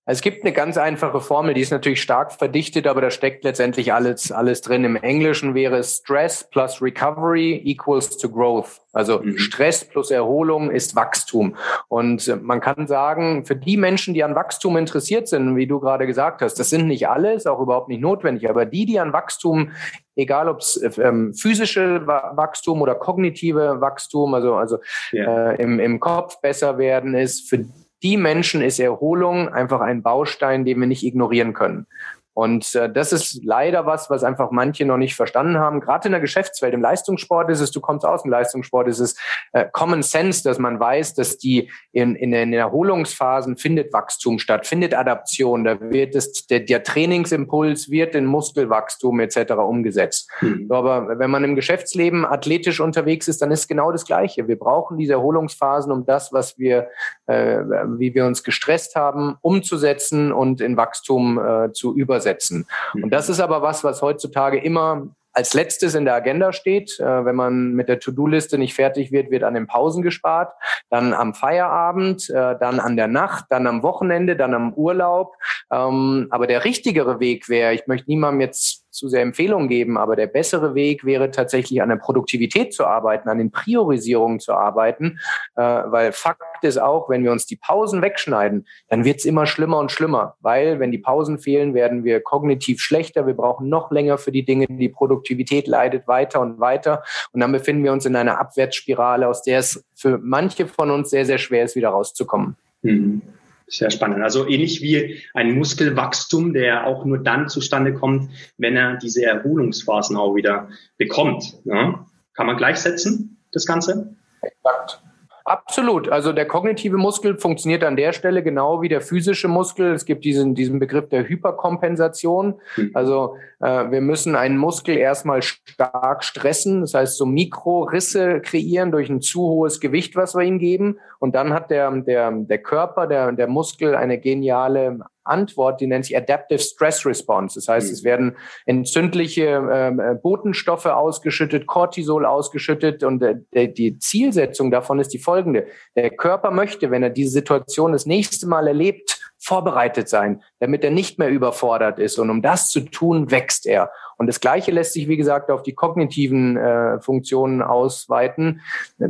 Es 0.07 0.21
gibt 0.21 0.43
eine 0.43 0.53
ganz 0.53 0.77
einfache 0.77 1.19
Formel, 1.19 1.55
die 1.55 1.61
ist 1.61 1.71
natürlich 1.71 1.99
stark 1.99 2.31
verdichtet, 2.31 2.85
aber 2.85 3.01
da 3.01 3.09
steckt 3.09 3.43
letztendlich 3.43 3.91
alles, 3.91 4.31
alles 4.31 4.61
drin. 4.61 4.83
Im 4.83 4.95
Englischen 4.95 5.55
wäre 5.55 5.83
Stress 5.83 6.47
plus 6.47 6.79
Recovery 6.79 7.59
equals 7.65 8.15
to 8.17 8.29
Growth. 8.29 8.81
Also 8.93 9.19
mhm. 9.19 9.39
Stress 9.39 9.83
plus 9.83 10.11
Erholung 10.11 10.69
ist 10.69 10.95
Wachstum. 10.95 11.55
Und 11.87 12.39
man 12.43 12.61
kann 12.61 12.85
sagen, 12.85 13.45
für 13.45 13.55
die 13.55 13.77
Menschen, 13.77 14.13
die 14.13 14.23
an 14.23 14.35
Wachstum 14.35 14.77
interessiert 14.77 15.27
sind, 15.27 15.55
wie 15.55 15.65
du 15.65 15.79
gerade 15.79 16.05
gesagt 16.05 16.43
hast, 16.43 16.59
das 16.59 16.69
sind 16.69 16.85
nicht 16.85 17.09
alle, 17.09 17.33
ist 17.33 17.47
auch 17.47 17.59
überhaupt 17.59 17.89
nicht 17.89 18.01
notwendig, 18.01 18.47
aber 18.47 18.65
die, 18.65 18.85
die 18.85 18.99
an 18.99 19.11
Wachstum 19.11 19.71
egal 20.15 20.47
ob 20.47 20.59
es 20.59 20.79
ähm, 20.97 21.33
physische 21.33 22.07
Wachstum 22.07 22.81
oder 22.81 22.95
kognitive 22.95 23.81
Wachstum, 23.81 24.33
also, 24.33 24.55
also 24.55 24.77
ja. 25.11 25.51
äh, 25.51 25.61
im, 25.61 25.79
im 25.79 25.99
Kopf 25.99 26.39
besser 26.39 26.77
werden 26.77 27.15
ist, 27.15 27.49
für 27.49 27.65
die 28.05 28.17
Menschen 28.17 28.61
ist 28.61 28.79
Erholung 28.79 29.49
einfach 29.49 29.81
ein 29.81 30.03
Baustein, 30.03 30.63
den 30.63 30.79
wir 30.79 30.85
nicht 30.85 31.03
ignorieren 31.03 31.53
können. 31.53 31.87
Und 32.35 32.75
äh, 32.75 32.91
das 32.91 33.13
ist 33.13 33.45
leider 33.45 33.85
was, 33.85 34.09
was 34.09 34.25
einfach 34.25 34.51
manche 34.51 34.85
noch 34.85 34.97
nicht 34.97 35.15
verstanden 35.15 35.57
haben. 35.57 35.79
Gerade 35.79 36.09
in 36.09 36.11
der 36.11 36.19
Geschäftswelt, 36.19 36.73
im 36.73 36.81
Leistungssport 36.81 37.49
ist 37.49 37.61
es, 37.61 37.71
du 37.71 37.79
kommst 37.79 38.05
aus 38.05 38.23
dem 38.23 38.31
Leistungssport, 38.31 38.89
ist 38.89 38.99
es 38.99 39.15
äh, 39.53 39.65
Common 39.71 40.03
Sense, 40.03 40.43
dass 40.43 40.59
man 40.59 40.77
weiß, 40.77 41.13
dass 41.13 41.37
die 41.37 41.71
in, 41.93 42.13
in 42.15 42.31
den 42.31 42.51
Erholungsphasen 42.51 43.55
findet 43.55 43.93
Wachstum 43.93 44.37
statt, 44.37 44.67
findet 44.67 44.93
Adaption. 44.93 45.63
Da 45.63 45.79
wird 45.79 46.13
es, 46.13 46.45
der, 46.47 46.59
der 46.59 46.83
Trainingsimpuls 46.83 47.89
wird 47.89 48.15
in 48.15 48.25
Muskelwachstum 48.25 49.21
etc. 49.21 49.53
umgesetzt. 49.53 50.29
Mhm. 50.41 50.69
Aber 50.69 51.17
wenn 51.17 51.31
man 51.31 51.45
im 51.45 51.55
Geschäftsleben 51.55 52.25
athletisch 52.25 52.81
unterwegs 52.81 53.29
ist, 53.29 53.41
dann 53.41 53.51
ist 53.51 53.69
genau 53.69 53.93
das 53.93 54.03
Gleiche. 54.03 54.49
Wir 54.49 54.59
brauchen 54.59 54.97
diese 54.97 55.13
Erholungsphasen, 55.13 55.89
um 55.89 56.05
das, 56.05 56.33
was 56.33 56.57
wir, 56.57 56.89
äh, 57.27 57.59
wie 57.97 58.13
wir 58.13 58.25
uns 58.25 58.43
gestresst 58.43 58.97
haben, 58.97 59.37
umzusetzen 59.39 60.33
und 60.33 60.59
in 60.59 60.75
Wachstum 60.75 61.39
äh, 61.39 61.71
zu 61.71 61.95
übersetzen 61.95 62.24
setzen. 62.25 62.67
Und 62.93 63.11
das 63.11 63.29
ist 63.29 63.39
aber 63.39 63.61
was, 63.61 63.83
was 63.83 64.01
heutzutage 64.01 64.59
immer 64.59 65.07
als 65.35 65.53
letztes 65.53 65.95
in 65.95 66.05
der 66.05 66.15
Agenda 66.15 66.53
steht. 66.53 66.97
Äh, 66.99 67.25
wenn 67.25 67.35
man 67.35 67.73
mit 67.73 67.89
der 67.89 67.99
To-Do-Liste 67.99 68.57
nicht 68.57 68.73
fertig 68.73 69.11
wird, 69.11 69.31
wird 69.31 69.43
an 69.43 69.53
den 69.53 69.67
Pausen 69.67 70.01
gespart, 70.01 70.53
dann 70.89 71.13
am 71.13 71.33
Feierabend, 71.33 72.29
äh, 72.29 72.57
dann 72.57 72.79
an 72.79 72.95
der 72.95 73.07
Nacht, 73.07 73.45
dann 73.49 73.67
am 73.67 73.83
Wochenende, 73.83 74.35
dann 74.37 74.53
am 74.53 74.73
Urlaub. 74.73 75.35
Ähm, 75.71 76.27
aber 76.29 76.47
der 76.47 76.63
richtigere 76.63 77.19
Weg 77.19 77.49
wäre, 77.49 77.73
ich 77.73 77.85
möchte 77.85 78.09
niemandem 78.09 78.41
jetzt 78.41 78.84
zu 78.95 79.09
sehr 79.09 79.21
Empfehlungen 79.21 79.67
geben, 79.67 79.97
aber 79.97 80.15
der 80.15 80.27
bessere 80.27 80.75
Weg 80.75 81.05
wäre 81.05 81.31
tatsächlich 81.31 81.81
an 81.81 81.89
der 81.89 81.97
Produktivität 81.97 82.73
zu 82.73 82.85
arbeiten, 82.85 83.29
an 83.29 83.37
den 83.37 83.51
Priorisierungen 83.51 84.39
zu 84.39 84.53
arbeiten, 84.53 85.19
äh, 85.55 85.61
weil 85.61 86.11
Fakt 86.11 86.63
ist 86.63 86.77
auch, 86.77 87.09
wenn 87.09 87.23
wir 87.23 87.31
uns 87.31 87.45
die 87.45 87.57
Pausen 87.57 88.01
wegschneiden, 88.01 88.65
dann 88.89 89.05
wird 89.05 89.19
es 89.19 89.25
immer 89.25 89.45
schlimmer 89.45 89.79
und 89.79 89.91
schlimmer, 89.91 90.35
weil 90.39 90.79
wenn 90.79 90.91
die 90.91 90.97
Pausen 90.97 91.39
fehlen, 91.39 91.73
werden 91.73 92.03
wir 92.03 92.21
kognitiv 92.21 92.81
schlechter, 92.81 93.27
wir 93.27 93.35
brauchen 93.35 93.69
noch 93.69 93.91
länger 93.91 94.17
für 94.17 94.31
die 94.31 94.45
Dinge, 94.45 94.67
die 94.67 94.89
Produktivität 94.89 95.67
leidet 95.67 96.07
weiter 96.07 96.41
und 96.41 96.59
weiter. 96.59 97.03
Und 97.31 97.41
dann 97.41 97.51
befinden 97.51 97.83
wir 97.83 97.91
uns 97.91 98.05
in 98.05 98.15
einer 98.15 98.39
Abwärtsspirale, 98.39 99.27
aus 99.27 99.43
der 99.43 99.59
es 99.59 99.85
für 99.95 100.17
manche 100.17 100.67
von 100.67 100.91
uns 100.91 101.09
sehr, 101.09 101.25
sehr 101.25 101.37
schwer 101.37 101.65
ist, 101.65 101.75
wieder 101.75 101.89
rauszukommen. 101.89 102.55
Mhm. 102.81 103.21
Sehr 103.67 103.89
spannend. 103.89 104.21
Also 104.21 104.47
ähnlich 104.47 104.81
wie 104.81 105.21
ein 105.33 105.57
Muskelwachstum, 105.57 106.53
der 106.53 106.85
auch 106.85 107.03
nur 107.03 107.17
dann 107.17 107.49
zustande 107.49 107.93
kommt, 107.93 108.29
wenn 108.57 108.75
er 108.75 108.97
diese 108.97 109.25
Erholungsphasen 109.25 110.15
auch 110.17 110.35
wieder 110.35 110.69
bekommt. 110.97 111.59
Ja? 111.63 112.05
Kann 112.33 112.45
man 112.45 112.57
gleichsetzen, 112.57 113.37
das 113.51 113.65
Ganze? 113.65 114.15
Exakt. 114.41 115.01
Absolut. 115.47 116.09
Also 116.09 116.33
der 116.33 116.47
kognitive 116.47 116.97
Muskel 116.97 117.37
funktioniert 117.37 117.83
an 117.83 117.95
der 117.95 118.13
Stelle 118.13 118.41
genau 118.41 118.81
wie 118.81 118.89
der 118.89 118.99
physische 118.99 119.47
Muskel. 119.47 119.93
Es 119.93 120.05
gibt 120.05 120.25
diesen, 120.25 120.55
diesen 120.55 120.79
Begriff 120.79 121.07
der 121.09 121.29
Hyperkompensation. 121.29 122.55
Hm. 122.73 122.89
Also 122.95 123.35
äh, 123.59 123.91
wir 123.91 124.01
müssen 124.01 124.35
einen 124.35 124.57
Muskel 124.57 124.97
erstmal 124.97 125.43
stark 125.43 126.23
stressen, 126.23 126.81
das 126.81 126.95
heißt 126.95 127.15
so 127.15 127.27
Mikrorisse 127.27 128.41
kreieren 128.41 128.91
durch 128.91 129.07
ein 129.07 129.21
zu 129.21 129.41
hohes 129.41 129.79
Gewicht, 129.79 130.15
was 130.15 130.33
wir 130.33 130.41
ihm 130.41 130.57
geben. 130.57 130.97
Und 131.19 131.35
dann 131.35 131.53
hat 131.53 131.69
der, 131.69 131.91
der, 131.91 132.31
der 132.31 132.57
Körper, 132.57 133.05
der, 133.05 133.31
der 133.31 133.47
Muskel 133.47 133.95
eine 133.95 134.17
geniale 134.17 134.99
Antwort, 135.25 135.81
die 135.81 135.87
nennt 135.87 136.05
sich 136.05 136.15
Adaptive 136.15 136.59
Stress 136.59 137.05
Response. 137.05 137.55
Das 137.55 137.67
heißt, 137.67 137.87
mhm. 137.87 137.93
es 137.93 138.03
werden 138.03 138.37
entzündliche 138.65 139.45
ähm, 139.71 139.99
äh, 139.99 140.15
Botenstoffe 140.15 140.85
ausgeschüttet, 140.85 141.67
Cortisol 141.67 142.25
ausgeschüttet 142.25 143.03
und 143.03 143.21
äh, 143.23 143.67
die 143.67 143.97
Zielsetzung 143.99 144.71
davon 144.71 144.99
ist 144.99 145.09
die 145.09 145.19
folgende. 145.19 145.67
Der 145.95 146.09
Körper 146.11 146.51
möchte, 146.51 146.91
wenn 146.91 147.03
er 147.03 147.09
diese 147.09 147.31
Situation 147.31 147.91
das 147.91 148.05
nächste 148.05 148.47
Mal 148.47 148.67
erlebt, 148.67 149.24
vorbereitet 149.45 150.09
sein, 150.09 150.41
damit 150.59 150.83
er 150.83 150.91
nicht 150.91 151.19
mehr 151.19 151.29
überfordert 151.29 151.99
ist. 151.99 152.17
Und 152.17 152.29
um 152.29 152.41
das 152.41 152.69
zu 152.69 152.81
tun, 152.81 153.31
wächst 153.31 153.65
er. 153.65 153.91
Und 154.17 154.27
das 154.27 154.39
Gleiche 154.39 154.71
lässt 154.71 154.93
sich, 154.93 155.07
wie 155.07 155.17
gesagt, 155.17 155.51
auf 155.51 155.61
die 155.61 155.73
kognitiven 155.73 156.55
äh, 156.55 157.01
Funktionen 157.01 157.61
ausweiten. 157.61 158.61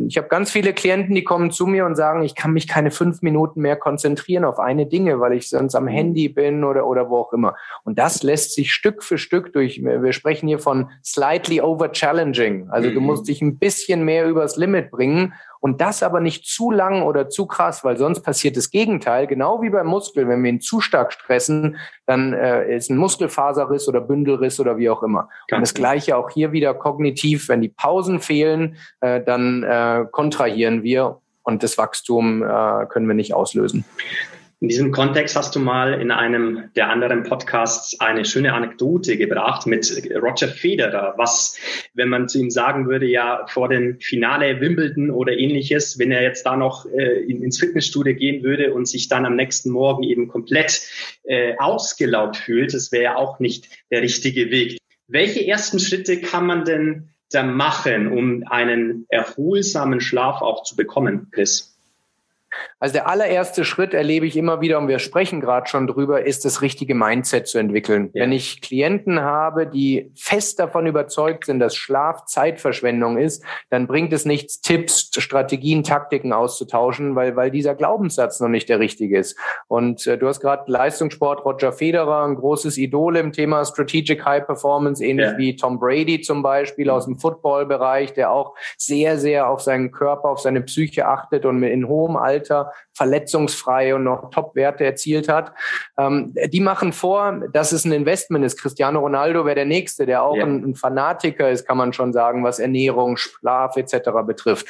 Ich 0.08 0.18
habe 0.18 0.28
ganz 0.28 0.52
viele 0.52 0.74
Klienten, 0.74 1.14
die 1.14 1.24
kommen 1.24 1.52
zu 1.52 1.68
mir 1.68 1.86
und 1.86 1.96
sagen, 1.96 2.24
ich 2.24 2.36
kann 2.36 2.54
mich 2.54 2.68
keine 2.68 2.90
fünf 2.90 3.22
Minuten 3.22 3.62
mehr 3.62 3.76
konzentrieren 3.76 4.46
auf 4.46 4.60
eine 4.60 4.88
Dinge, 4.88 5.20
weil 5.20 5.34
ich 5.34 5.50
sonst 5.50 5.76
am. 5.76 5.86
Handy 5.96 6.30
bin 6.30 6.64
oder, 6.64 6.86
oder 6.86 7.10
wo 7.10 7.18
auch 7.18 7.34
immer. 7.34 7.56
Und 7.84 7.98
das 7.98 8.24
lässt 8.24 8.54
sich 8.54 8.74
Stück 8.74 9.04
für 9.04 9.18
Stück 9.18 9.54
durch, 9.54 9.82
wir 9.84 10.14
sprechen 10.14 10.48
hier 10.48 10.60
von 10.60 10.90
slightly 11.04 11.62
over 11.62 11.92
challenging. 11.92 12.70
Also 12.70 12.90
du 12.90 13.00
mhm. 13.00 13.06
musst 13.06 13.28
dich 13.28 13.42
ein 13.42 13.58
bisschen 13.58 14.04
mehr 14.04 14.28
übers 14.28 14.58
Limit 14.58 14.92
bringen 14.92 15.34
und 15.66 15.82
das 15.82 16.04
aber 16.04 16.20
nicht 16.20 16.46
zu 16.46 16.70
lang 16.70 17.02
oder 17.02 17.28
zu 17.28 17.48
krass, 17.48 17.84
weil 17.84 17.98
sonst 17.98 18.22
passiert 18.22 18.56
das 18.56 18.70
Gegenteil. 18.70 19.26
Genau 19.26 19.64
wie 19.64 19.72
beim 19.72 19.88
Muskel, 19.88 20.28
wenn 20.28 20.44
wir 20.44 20.52
ihn 20.52 20.62
zu 20.62 20.80
stark 20.80 21.12
stressen, 21.12 21.78
dann 22.06 22.34
äh, 22.34 22.78
ist 22.78 22.92
ein 22.92 22.98
Muskelfaserriss 22.98 23.88
oder 23.88 24.00
Bündelriss 24.00 24.60
oder 24.60 24.78
wie 24.78 24.92
auch 24.92 25.02
immer. 25.02 25.28
Ganz 25.48 25.58
und 25.58 25.62
das 25.62 25.74
genau. 25.74 25.88
Gleiche 25.88 26.18
auch 26.18 26.30
hier 26.30 26.52
wieder 26.52 26.76
kognitiv. 26.76 27.50
Wenn 27.50 27.62
die 27.62 27.70
Pausen 27.70 28.20
fehlen, 28.20 28.78
äh, 29.00 29.24
dann 29.24 29.64
äh, 29.64 30.06
kontrahieren 30.12 30.84
wir 30.84 31.20
und 31.42 31.64
das 31.64 31.80
Wachstum 31.80 32.44
äh, 32.44 32.86
können 32.86 33.08
wir 33.08 33.16
nicht 33.16 33.34
auslösen. 33.34 33.86
In 34.62 34.70
diesem 34.70 34.92
Kontext 34.92 35.36
hast 35.36 35.54
du 35.56 35.60
mal 35.60 36.00
in 36.00 36.12
einem 36.12 36.70
der 36.78 36.90
anderen 36.90 37.24
Podcasts 37.24 38.00
eine 38.00 38.24
schöne 38.24 38.54
Anekdote 38.54 39.18
gebracht 39.18 39.68
mit 39.68 40.10
Roger 40.16 40.48
Federer, 40.48 41.16
was, 41.18 41.58
wenn 41.94 42.08
man 42.08 42.30
zu 42.30 42.40
ihm 42.40 42.50
sagen 42.50 42.88
würde, 42.88 43.06
ja 43.06 43.46
vor 43.48 43.68
dem 43.68 44.00
Finale 44.00 44.62
Wimbledon 44.62 45.12
oder 45.12 45.34
ähnliches, 45.34 46.00
wenn 46.00 46.12
er 46.12 46.24
jetzt 46.24 46.46
da 46.46 46.56
noch 46.56 46.86
äh, 46.86 47.22
ins 47.26 47.60
Fitnessstudio 47.60 48.16
gehen 48.16 48.44
würde 48.44 48.74
und 48.74 48.88
sich 48.88 49.10
dann 49.10 49.26
am 49.26 49.36
nächsten 49.36 49.72
Morgen 49.72 50.04
eben 50.04 50.30
komplett 50.30 50.88
äh, 51.24 51.56
ausgelaugt 51.58 52.38
fühlt, 52.38 52.74
das 52.74 52.94
wäre 52.94 53.04
ja 53.04 53.16
auch 53.18 53.40
nicht 53.40 53.68
der 53.92 54.02
richtige 54.02 54.52
Weg. 54.52 54.78
Welche 55.08 55.46
ersten 55.46 55.80
Schritte 55.80 56.22
kann 56.22 56.46
man 56.46 56.64
denn 56.64 57.10
da 57.30 57.44
machen, 57.44 58.08
um 58.08 58.44
einen 58.48 59.06
erholsamen 59.10 60.00
Schlaf 60.00 60.42
auch 60.42 60.64
zu 60.64 60.78
bekommen, 60.78 61.28
Chris? 61.32 61.75
Also 62.80 62.94
der 62.94 63.08
allererste 63.08 63.66
Schritt 63.66 63.94
erlebe 63.94 64.26
ich 64.26 64.38
immer 64.38 64.62
wieder, 64.62 64.78
und 64.78 64.88
wir 64.88 65.00
sprechen 65.00 65.42
gerade 65.42 65.68
schon 65.68 65.88
drüber, 65.88 66.26
ist 66.26 66.46
das 66.46 66.62
richtige 66.62 66.94
Mindset 66.94 67.48
zu 67.48 67.58
entwickeln. 67.58 68.12
Ja. 68.14 68.24
Wenn 68.24 68.32
ich 68.32 68.62
Klienten 68.62 69.22
habe, 69.22 69.68
die 69.68 70.12
fest 70.16 70.60
davon 70.60 70.86
überzeugt 70.86 71.46
sind, 71.46 71.60
dass 71.60 71.76
Schlaf 71.76 72.26
Zeitverschwendung 72.26 73.18
ist, 73.18 73.44
dann 73.70 73.88
bringt 73.88 74.14
es 74.14 74.26
nichts, 74.26 74.62
Tipps, 74.62 75.10
Strategien, 75.18 75.84
Taktiken 75.84 76.34
auszutauschen, 76.34 77.16
weil, 77.16 77.36
weil 77.36 77.52
dieser 77.52 77.76
Glaubenssatz 77.76 78.40
noch 78.40 78.50
nicht 78.50 78.70
der 78.70 78.80
richtige 78.80 79.18
ist. 79.18 79.38
Und 79.68 80.06
äh, 80.08 80.18
du 80.18 80.28
hast 80.28 80.40
gerade 80.40 80.72
Leistungssport, 80.72 81.46
Roger 81.46 81.72
Federer, 81.72 82.26
ein 82.26 82.36
großes 82.36 82.78
Idol 82.78 83.18
im 83.18 83.32
Thema 83.32 83.66
Strategic 83.66 84.24
High 84.26 84.46
Performance, 84.46 85.04
ähnlich 85.04 85.32
ja. 85.32 85.38
wie 85.38 85.56
Tom 85.56 85.80
Brady 85.80 86.22
zum 86.22 86.44
Beispiel 86.44 86.90
aus 86.90 87.06
dem 87.06 87.18
Footballbereich, 87.18 88.14
der 88.14 88.32
auch 88.32 88.56
sehr, 88.78 89.18
sehr 89.18 89.50
auf 89.50 89.62
seinen 89.62 89.92
Körper, 89.92 90.30
auf 90.30 90.40
seine 90.40 90.62
Psyche 90.62 91.08
achtet 91.08 91.46
und 91.46 91.64
in 91.64 91.88
hohem 91.88 92.16
Alter 92.16 92.45
Alter 92.46 92.72
verletzungsfrei 92.94 93.96
und 93.96 94.04
noch 94.04 94.30
Top-Werte 94.30 94.86
erzielt 94.86 95.28
hat. 95.28 95.54
Ähm, 95.98 96.34
die 96.48 96.60
machen 96.62 96.94
vor, 96.94 97.42
dass 97.52 97.72
es 97.72 97.86
ein 97.86 97.92
Investment 97.92 98.46
ist. 98.46 98.60
Cristiano 98.60 99.00
Ronaldo 99.00 99.46
wäre 99.46 99.56
der 99.56 99.66
Nächste, 99.66 100.06
der 100.06 100.24
auch 100.24 100.38
ja. 100.38 100.46
ein, 100.46 100.64
ein 100.64 100.76
Fanatiker 100.76 101.50
ist, 101.50 101.68
kann 101.68 101.78
man 101.78 101.94
schon 101.94 102.14
sagen, 102.14 102.44
was 102.44 102.60
Ernährung, 102.60 103.18
Schlaf 103.18 103.78
etc. 103.78 104.10
betrifft. 104.26 104.68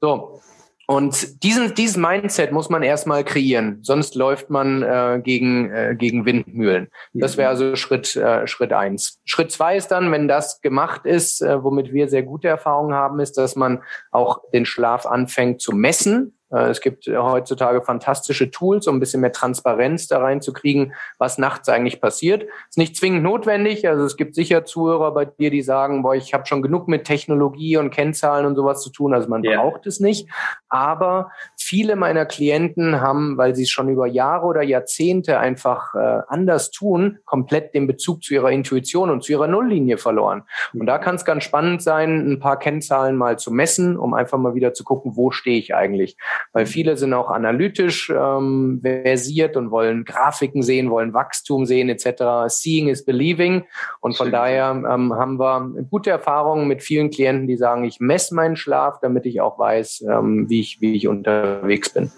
So, 0.00 0.40
Und 0.86 1.42
diesen, 1.42 1.74
dieses 1.74 1.98
Mindset 1.98 2.50
muss 2.50 2.70
man 2.70 2.82
erstmal 2.82 3.22
kreieren, 3.22 3.80
sonst 3.82 4.14
läuft 4.14 4.48
man 4.48 4.82
äh, 4.82 5.20
gegen, 5.22 5.70
äh, 5.70 5.94
gegen 5.94 6.24
Windmühlen. 6.24 6.88
Das 7.12 7.36
wäre 7.36 7.50
also 7.50 7.76
Schritt, 7.76 8.16
äh, 8.16 8.46
Schritt 8.46 8.72
eins. 8.72 9.20
Schritt 9.26 9.52
zwei 9.52 9.76
ist 9.76 9.88
dann, 9.88 10.10
wenn 10.12 10.28
das 10.28 10.62
gemacht 10.62 11.04
ist, 11.04 11.42
äh, 11.42 11.62
womit 11.62 11.92
wir 11.92 12.08
sehr 12.08 12.22
gute 12.22 12.48
Erfahrungen 12.48 12.94
haben, 12.94 13.20
ist, 13.20 13.36
dass 13.36 13.54
man 13.54 13.82
auch 14.12 14.40
den 14.54 14.64
Schlaf 14.64 15.04
anfängt 15.04 15.60
zu 15.60 15.72
messen. 15.72 16.37
Äh, 16.50 16.68
es 16.70 16.80
gibt 16.80 17.06
heutzutage 17.06 17.82
fantastische 17.82 18.50
Tools, 18.50 18.86
um 18.86 18.96
ein 18.96 19.00
bisschen 19.00 19.20
mehr 19.20 19.32
Transparenz 19.32 20.08
da 20.08 20.18
reinzukriegen, 20.18 20.94
was 21.18 21.38
nachts 21.38 21.68
eigentlich 21.68 22.00
passiert. 22.00 22.44
Ist 22.68 22.78
nicht 22.78 22.96
zwingend 22.96 23.22
notwendig. 23.22 23.88
Also 23.88 24.04
es 24.04 24.16
gibt 24.16 24.34
sicher 24.34 24.64
Zuhörer 24.64 25.12
bei 25.12 25.24
dir, 25.24 25.50
die 25.50 25.62
sagen, 25.62 26.02
boah, 26.02 26.14
ich 26.14 26.34
habe 26.34 26.46
schon 26.46 26.62
genug 26.62 26.88
mit 26.88 27.04
Technologie 27.04 27.76
und 27.76 27.90
Kennzahlen 27.90 28.46
und 28.46 28.56
sowas 28.56 28.82
zu 28.82 28.90
tun. 28.90 29.14
Also 29.14 29.28
man 29.28 29.44
yeah. 29.44 29.60
braucht 29.60 29.86
es 29.86 30.00
nicht. 30.00 30.28
Aber 30.68 31.30
viele 31.56 31.96
meiner 31.96 32.26
Klienten 32.26 33.00
haben, 33.00 33.36
weil 33.36 33.54
sie 33.54 33.62
es 33.62 33.70
schon 33.70 33.88
über 33.88 34.06
Jahre 34.06 34.46
oder 34.46 34.62
Jahrzehnte 34.62 35.38
einfach 35.38 35.94
äh, 35.94 36.20
anders 36.28 36.70
tun, 36.70 37.18
komplett 37.24 37.74
den 37.74 37.86
Bezug 37.86 38.22
zu 38.22 38.34
ihrer 38.34 38.50
Intuition 38.50 39.10
und 39.10 39.22
zu 39.22 39.32
ihrer 39.32 39.48
Nulllinie 39.48 39.98
verloren. 39.98 40.44
Und 40.72 40.86
da 40.86 40.98
kann 40.98 41.16
es 41.16 41.24
ganz 41.24 41.44
spannend 41.44 41.82
sein, 41.82 42.30
ein 42.30 42.40
paar 42.40 42.58
Kennzahlen 42.58 43.16
mal 43.16 43.38
zu 43.38 43.50
messen, 43.50 43.96
um 43.96 44.14
einfach 44.14 44.38
mal 44.38 44.54
wieder 44.54 44.74
zu 44.74 44.84
gucken, 44.84 45.16
wo 45.16 45.30
stehe 45.30 45.58
ich 45.58 45.74
eigentlich 45.74 46.16
weil 46.52 46.66
viele 46.66 46.96
sind 46.96 47.14
auch 47.14 47.30
analytisch 47.30 48.10
ähm, 48.10 48.80
versiert 48.82 49.56
und 49.56 49.70
wollen 49.70 50.04
Grafiken 50.04 50.62
sehen, 50.62 50.90
wollen 50.90 51.14
Wachstum 51.14 51.66
sehen 51.66 51.88
etc. 51.88 52.48
Seeing 52.48 52.88
is 52.88 53.04
believing. 53.04 53.64
Und 54.00 54.16
von 54.16 54.30
daher 54.30 54.70
ähm, 54.70 55.14
haben 55.14 55.38
wir 55.38 55.84
gute 55.90 56.10
Erfahrungen 56.10 56.68
mit 56.68 56.82
vielen 56.82 57.10
Klienten, 57.10 57.46
die 57.46 57.56
sagen, 57.56 57.84
ich 57.84 58.00
messe 58.00 58.34
meinen 58.34 58.56
Schlaf, 58.56 59.00
damit 59.00 59.26
ich 59.26 59.40
auch 59.40 59.58
weiß, 59.58 60.04
ähm, 60.10 60.48
wie 60.48 60.60
ich 60.60 60.80
wie 60.80 60.94
ich 60.94 61.08
unterwegs 61.08 61.90
bin 61.90 62.10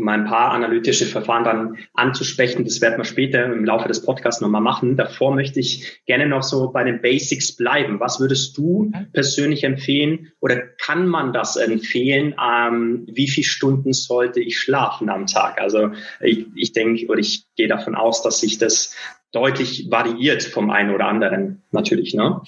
um 0.00 0.08
ein 0.08 0.24
paar 0.24 0.52
analytische 0.52 1.06
Verfahren 1.06 1.44
dann 1.44 1.78
anzusprechen. 1.94 2.64
Das 2.64 2.80
werden 2.80 2.98
wir 2.98 3.04
später 3.04 3.44
im 3.44 3.64
Laufe 3.64 3.88
des 3.88 4.02
Podcasts 4.02 4.40
nochmal 4.40 4.60
machen. 4.60 4.96
Davor 4.96 5.34
möchte 5.34 5.60
ich 5.60 6.02
gerne 6.06 6.26
noch 6.26 6.42
so 6.42 6.70
bei 6.72 6.84
den 6.84 7.02
Basics 7.02 7.56
bleiben. 7.56 8.00
Was 8.00 8.20
würdest 8.20 8.56
du 8.56 8.90
persönlich 9.12 9.64
empfehlen 9.64 10.32
oder 10.40 10.56
kann 10.56 11.06
man 11.06 11.32
das 11.32 11.56
empfehlen? 11.56 12.34
Ähm, 12.42 13.06
wie 13.12 13.28
viele 13.28 13.46
Stunden 13.46 13.92
sollte 13.92 14.40
ich 14.40 14.58
schlafen 14.58 15.10
am 15.10 15.26
Tag? 15.26 15.60
Also 15.60 15.90
ich, 16.20 16.46
ich 16.54 16.72
denke 16.72 17.06
oder 17.06 17.20
ich 17.20 17.44
gehe 17.56 17.68
davon 17.68 17.94
aus, 17.94 18.22
dass 18.22 18.40
sich 18.40 18.58
das 18.58 18.94
deutlich 19.32 19.90
variiert 19.90 20.42
vom 20.42 20.70
einen 20.70 20.94
oder 20.94 21.06
anderen 21.06 21.62
natürlich. 21.70 22.14
Ne? 22.14 22.40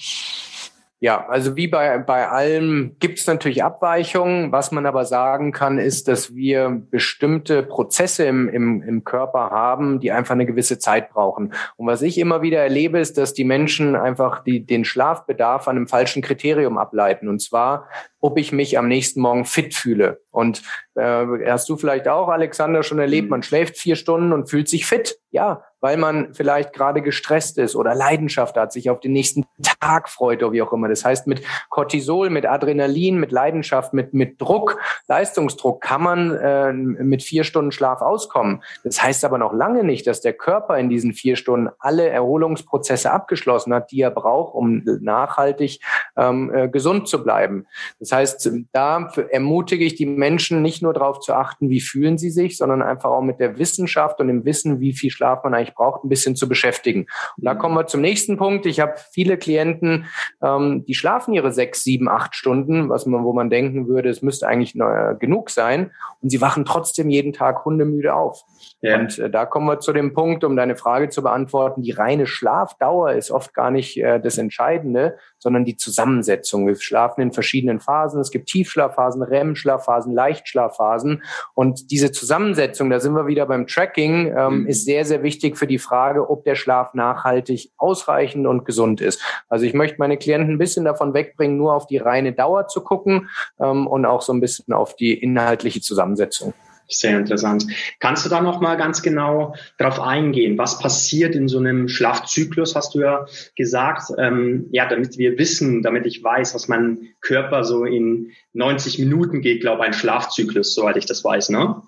Ja, 1.03 1.27
also 1.27 1.57
wie 1.57 1.67
bei, 1.67 1.97
bei 1.97 2.29
allem 2.29 2.95
gibt 2.99 3.19
es 3.19 3.27
natürlich 3.27 3.61
Abweichungen. 3.61 4.53
Was 4.53 4.71
man 4.71 4.85
aber 4.85 5.03
sagen 5.03 5.51
kann, 5.51 5.77
ist, 5.77 6.07
dass 6.07 6.33
wir 6.33 6.81
bestimmte 6.91 7.61
Prozesse 7.61 8.23
im, 8.23 8.47
im, 8.47 8.81
im 8.81 9.03
Körper 9.03 9.49
haben, 9.49 9.99
die 9.99 10.13
einfach 10.13 10.31
eine 10.31 10.45
gewisse 10.45 10.79
Zeit 10.79 11.09
brauchen. 11.09 11.53
Und 11.75 11.87
was 11.87 12.03
ich 12.03 12.17
immer 12.17 12.41
wieder 12.41 12.59
erlebe, 12.59 12.99
ist, 12.99 13.17
dass 13.17 13.33
die 13.33 13.43
Menschen 13.43 13.97
einfach 13.97 14.45
die, 14.45 14.65
den 14.65 14.85
Schlafbedarf 14.85 15.67
an 15.67 15.75
einem 15.75 15.87
falschen 15.89 16.21
Kriterium 16.21 16.77
ableiten. 16.77 17.27
Und 17.27 17.41
zwar, 17.41 17.89
ob 18.21 18.37
ich 18.37 18.53
mich 18.53 18.77
am 18.77 18.87
nächsten 18.87 19.19
Morgen 19.19 19.43
fit 19.43 19.73
fühle. 19.73 20.21
Und 20.31 20.63
äh, 20.95 21.25
hast 21.45 21.67
du 21.67 21.75
vielleicht 21.75 22.07
auch, 22.07 22.29
Alexander, 22.29 22.81
schon 22.81 22.99
erlebt, 22.99 23.25
mhm. 23.25 23.31
man 23.31 23.43
schläft 23.43 23.77
vier 23.77 23.97
Stunden 23.97 24.31
und 24.31 24.49
fühlt 24.49 24.69
sich 24.69 24.85
fit. 24.85 25.19
Ja, 25.31 25.65
weil 25.83 25.97
man 25.97 26.33
vielleicht 26.33 26.71
gerade 26.71 27.01
gestresst 27.01 27.57
ist 27.57 27.75
oder 27.75 27.93
Leidenschaft 27.93 28.55
hat, 28.55 28.71
sich 28.71 28.89
auf 28.89 29.01
den 29.01 29.11
nächsten 29.11 29.43
Tag 29.81 30.07
freut 30.07 30.41
oder 30.41 30.53
wie 30.53 30.61
auch 30.61 30.71
immer. 30.71 30.87
Das 30.87 31.03
heißt, 31.03 31.27
mit 31.27 31.43
Cortisol, 31.69 32.29
mit 32.29 32.45
Adrenalin, 32.45 33.19
mit 33.19 33.33
Leidenschaft, 33.33 33.93
mit, 33.93 34.13
mit 34.13 34.39
Druck, 34.39 34.79
Leistungsdruck 35.09 35.81
kann 35.81 36.01
man 36.01 36.37
äh, 36.37 36.71
mit 36.71 37.21
vier 37.21 37.43
Stunden 37.43 37.73
Schlaf 37.73 37.99
auskommen. 38.01 38.63
Das 38.85 39.03
heißt 39.03 39.25
aber 39.25 39.37
noch 39.37 39.51
lange 39.51 39.83
nicht, 39.83 40.07
dass 40.07 40.21
der 40.21 40.31
Körper 40.31 40.77
in 40.77 40.87
diesen 40.87 41.11
vier 41.11 41.35
Stunden 41.35 41.69
alle 41.79 42.07
Erholungsprozesse 42.07 43.11
abgeschlossen 43.11 43.73
hat, 43.73 43.91
die 43.91 43.99
er 43.99 44.11
braucht, 44.11 44.55
um 44.55 44.83
nachhaltig 44.85 45.81
ähm, 46.15 46.49
äh, 46.53 46.69
gesund 46.69 47.09
zu 47.09 47.21
bleiben. 47.21 47.67
Das 47.99 48.13
heißt, 48.13 48.49
da 48.71 49.11
ermutige 49.29 49.83
ich 49.83 49.95
die 49.95 50.05
Menschen 50.05 50.61
nicht 50.61 50.81
nur 50.81 50.93
darauf 50.93 51.19
zu 51.19 51.33
achten, 51.33 51.69
wie 51.69 51.81
fühlen 51.81 52.17
sie 52.17 52.29
sich, 52.29 52.55
sondern 52.55 52.81
einfach 52.81 53.09
auch 53.09 53.21
mit 53.21 53.41
der 53.41 53.57
Wissenschaft 53.57 54.21
und 54.21 54.29
dem 54.29 54.45
Wissen, 54.45 54.79
wie 54.79 54.93
viel 54.93 55.11
Schlaf 55.11 55.43
man 55.43 55.53
eigentlich 55.53 55.72
braucht, 55.73 56.03
ein 56.03 56.09
bisschen 56.09 56.35
zu 56.35 56.47
beschäftigen. 56.47 57.07
Und 57.37 57.45
da 57.45 57.53
mhm. 57.53 57.59
kommen 57.59 57.75
wir 57.75 57.87
zum 57.87 58.01
nächsten 58.01 58.37
Punkt. 58.37 58.65
Ich 58.65 58.79
habe 58.79 58.95
viele 59.11 59.37
Klienten, 59.37 60.05
ähm, 60.41 60.85
die 60.85 60.95
schlafen 60.95 61.33
ihre 61.33 61.51
sechs, 61.51 61.83
sieben, 61.83 62.09
acht 62.09 62.35
Stunden, 62.35 62.89
was 62.89 63.05
man, 63.05 63.23
wo 63.23 63.33
man 63.33 63.49
denken 63.49 63.87
würde, 63.87 64.09
es 64.09 64.21
müsste 64.21 64.47
eigentlich 64.47 64.75
äh, 64.75 65.15
genug 65.19 65.49
sein. 65.49 65.91
Und 66.21 66.29
sie 66.29 66.41
wachen 66.41 66.65
trotzdem 66.65 67.09
jeden 67.09 67.33
Tag 67.33 67.65
hundemüde 67.65 68.13
auf. 68.13 68.43
Ja. 68.81 68.99
Und 68.99 69.17
äh, 69.19 69.29
da 69.29 69.45
kommen 69.45 69.67
wir 69.67 69.79
zu 69.79 69.93
dem 69.93 70.13
Punkt, 70.13 70.43
um 70.43 70.55
deine 70.55 70.75
Frage 70.75 71.09
zu 71.09 71.23
beantworten. 71.23 71.81
Die 71.81 71.91
reine 71.91 72.27
Schlafdauer 72.27 73.13
ist 73.13 73.31
oft 73.31 73.53
gar 73.53 73.71
nicht 73.71 73.97
äh, 73.97 74.19
das 74.19 74.37
Entscheidende, 74.37 75.17
sondern 75.37 75.65
die 75.65 75.77
Zusammensetzung. 75.77 76.67
Wir 76.67 76.75
schlafen 76.75 77.21
in 77.21 77.31
verschiedenen 77.31 77.79
Phasen. 77.79 78.21
Es 78.21 78.31
gibt 78.31 78.47
Tiefschlafphasen, 78.47 79.21
REM-Schlafphasen, 79.21 80.13
Leichtschlafphasen. 80.13 81.23
Und 81.53 81.91
diese 81.91 82.11
Zusammensetzung, 82.11 82.89
da 82.89 82.99
sind 82.99 83.13
wir 83.13 83.27
wieder 83.27 83.45
beim 83.45 83.67
Tracking, 83.67 84.33
ähm, 84.35 84.61
mhm. 84.61 84.67
ist 84.67 84.85
sehr, 84.85 85.05
sehr 85.05 85.23
wichtig 85.23 85.57
für 85.57 85.62
die 85.67 85.79
Frage, 85.79 86.29
ob 86.29 86.43
der 86.43 86.55
Schlaf 86.55 86.93
nachhaltig 86.93 87.71
ausreichend 87.77 88.47
und 88.47 88.65
gesund 88.65 89.01
ist. 89.01 89.21
Also 89.49 89.65
ich 89.65 89.73
möchte 89.73 89.97
meine 89.99 90.17
Klienten 90.17 90.55
ein 90.55 90.57
bisschen 90.57 90.85
davon 90.85 91.13
wegbringen, 91.13 91.57
nur 91.57 91.73
auf 91.73 91.87
die 91.87 91.97
reine 91.97 92.33
Dauer 92.33 92.67
zu 92.67 92.81
gucken 92.81 93.29
ähm, 93.59 93.87
und 93.87 94.05
auch 94.05 94.21
so 94.21 94.33
ein 94.33 94.41
bisschen 94.41 94.73
auf 94.73 94.95
die 94.95 95.13
inhaltliche 95.13 95.81
Zusammensetzung. 95.81 96.53
Sehr 96.89 97.17
interessant. 97.17 97.65
Kannst 97.99 98.25
du 98.25 98.29
da 98.29 98.41
noch 98.41 98.59
mal 98.59 98.75
ganz 98.75 99.01
genau 99.01 99.55
darauf 99.77 99.99
eingehen? 99.99 100.57
Was 100.57 100.79
passiert 100.79 101.33
in 101.33 101.47
so 101.47 101.57
einem 101.57 101.87
Schlafzyklus, 101.87 102.75
hast 102.75 102.93
du 102.93 102.99
ja 102.99 103.25
gesagt. 103.55 104.11
Ähm, 104.17 104.67
ja, 104.71 104.87
damit 104.87 105.17
wir 105.17 105.37
wissen, 105.37 105.81
damit 105.81 106.05
ich 106.05 106.23
weiß, 106.23 106.53
was 106.53 106.67
mein 106.67 107.13
Körper 107.21 107.63
so 107.63 107.85
in 107.85 108.31
90 108.53 108.99
Minuten 108.99 109.41
geht, 109.41 109.61
glaube 109.61 109.83
ein 109.83 109.93
Schlafzyklus, 109.93 110.75
soweit 110.75 110.97
ich 110.97 111.05
das 111.05 111.23
weiß, 111.23 111.49
ne? 111.49 111.81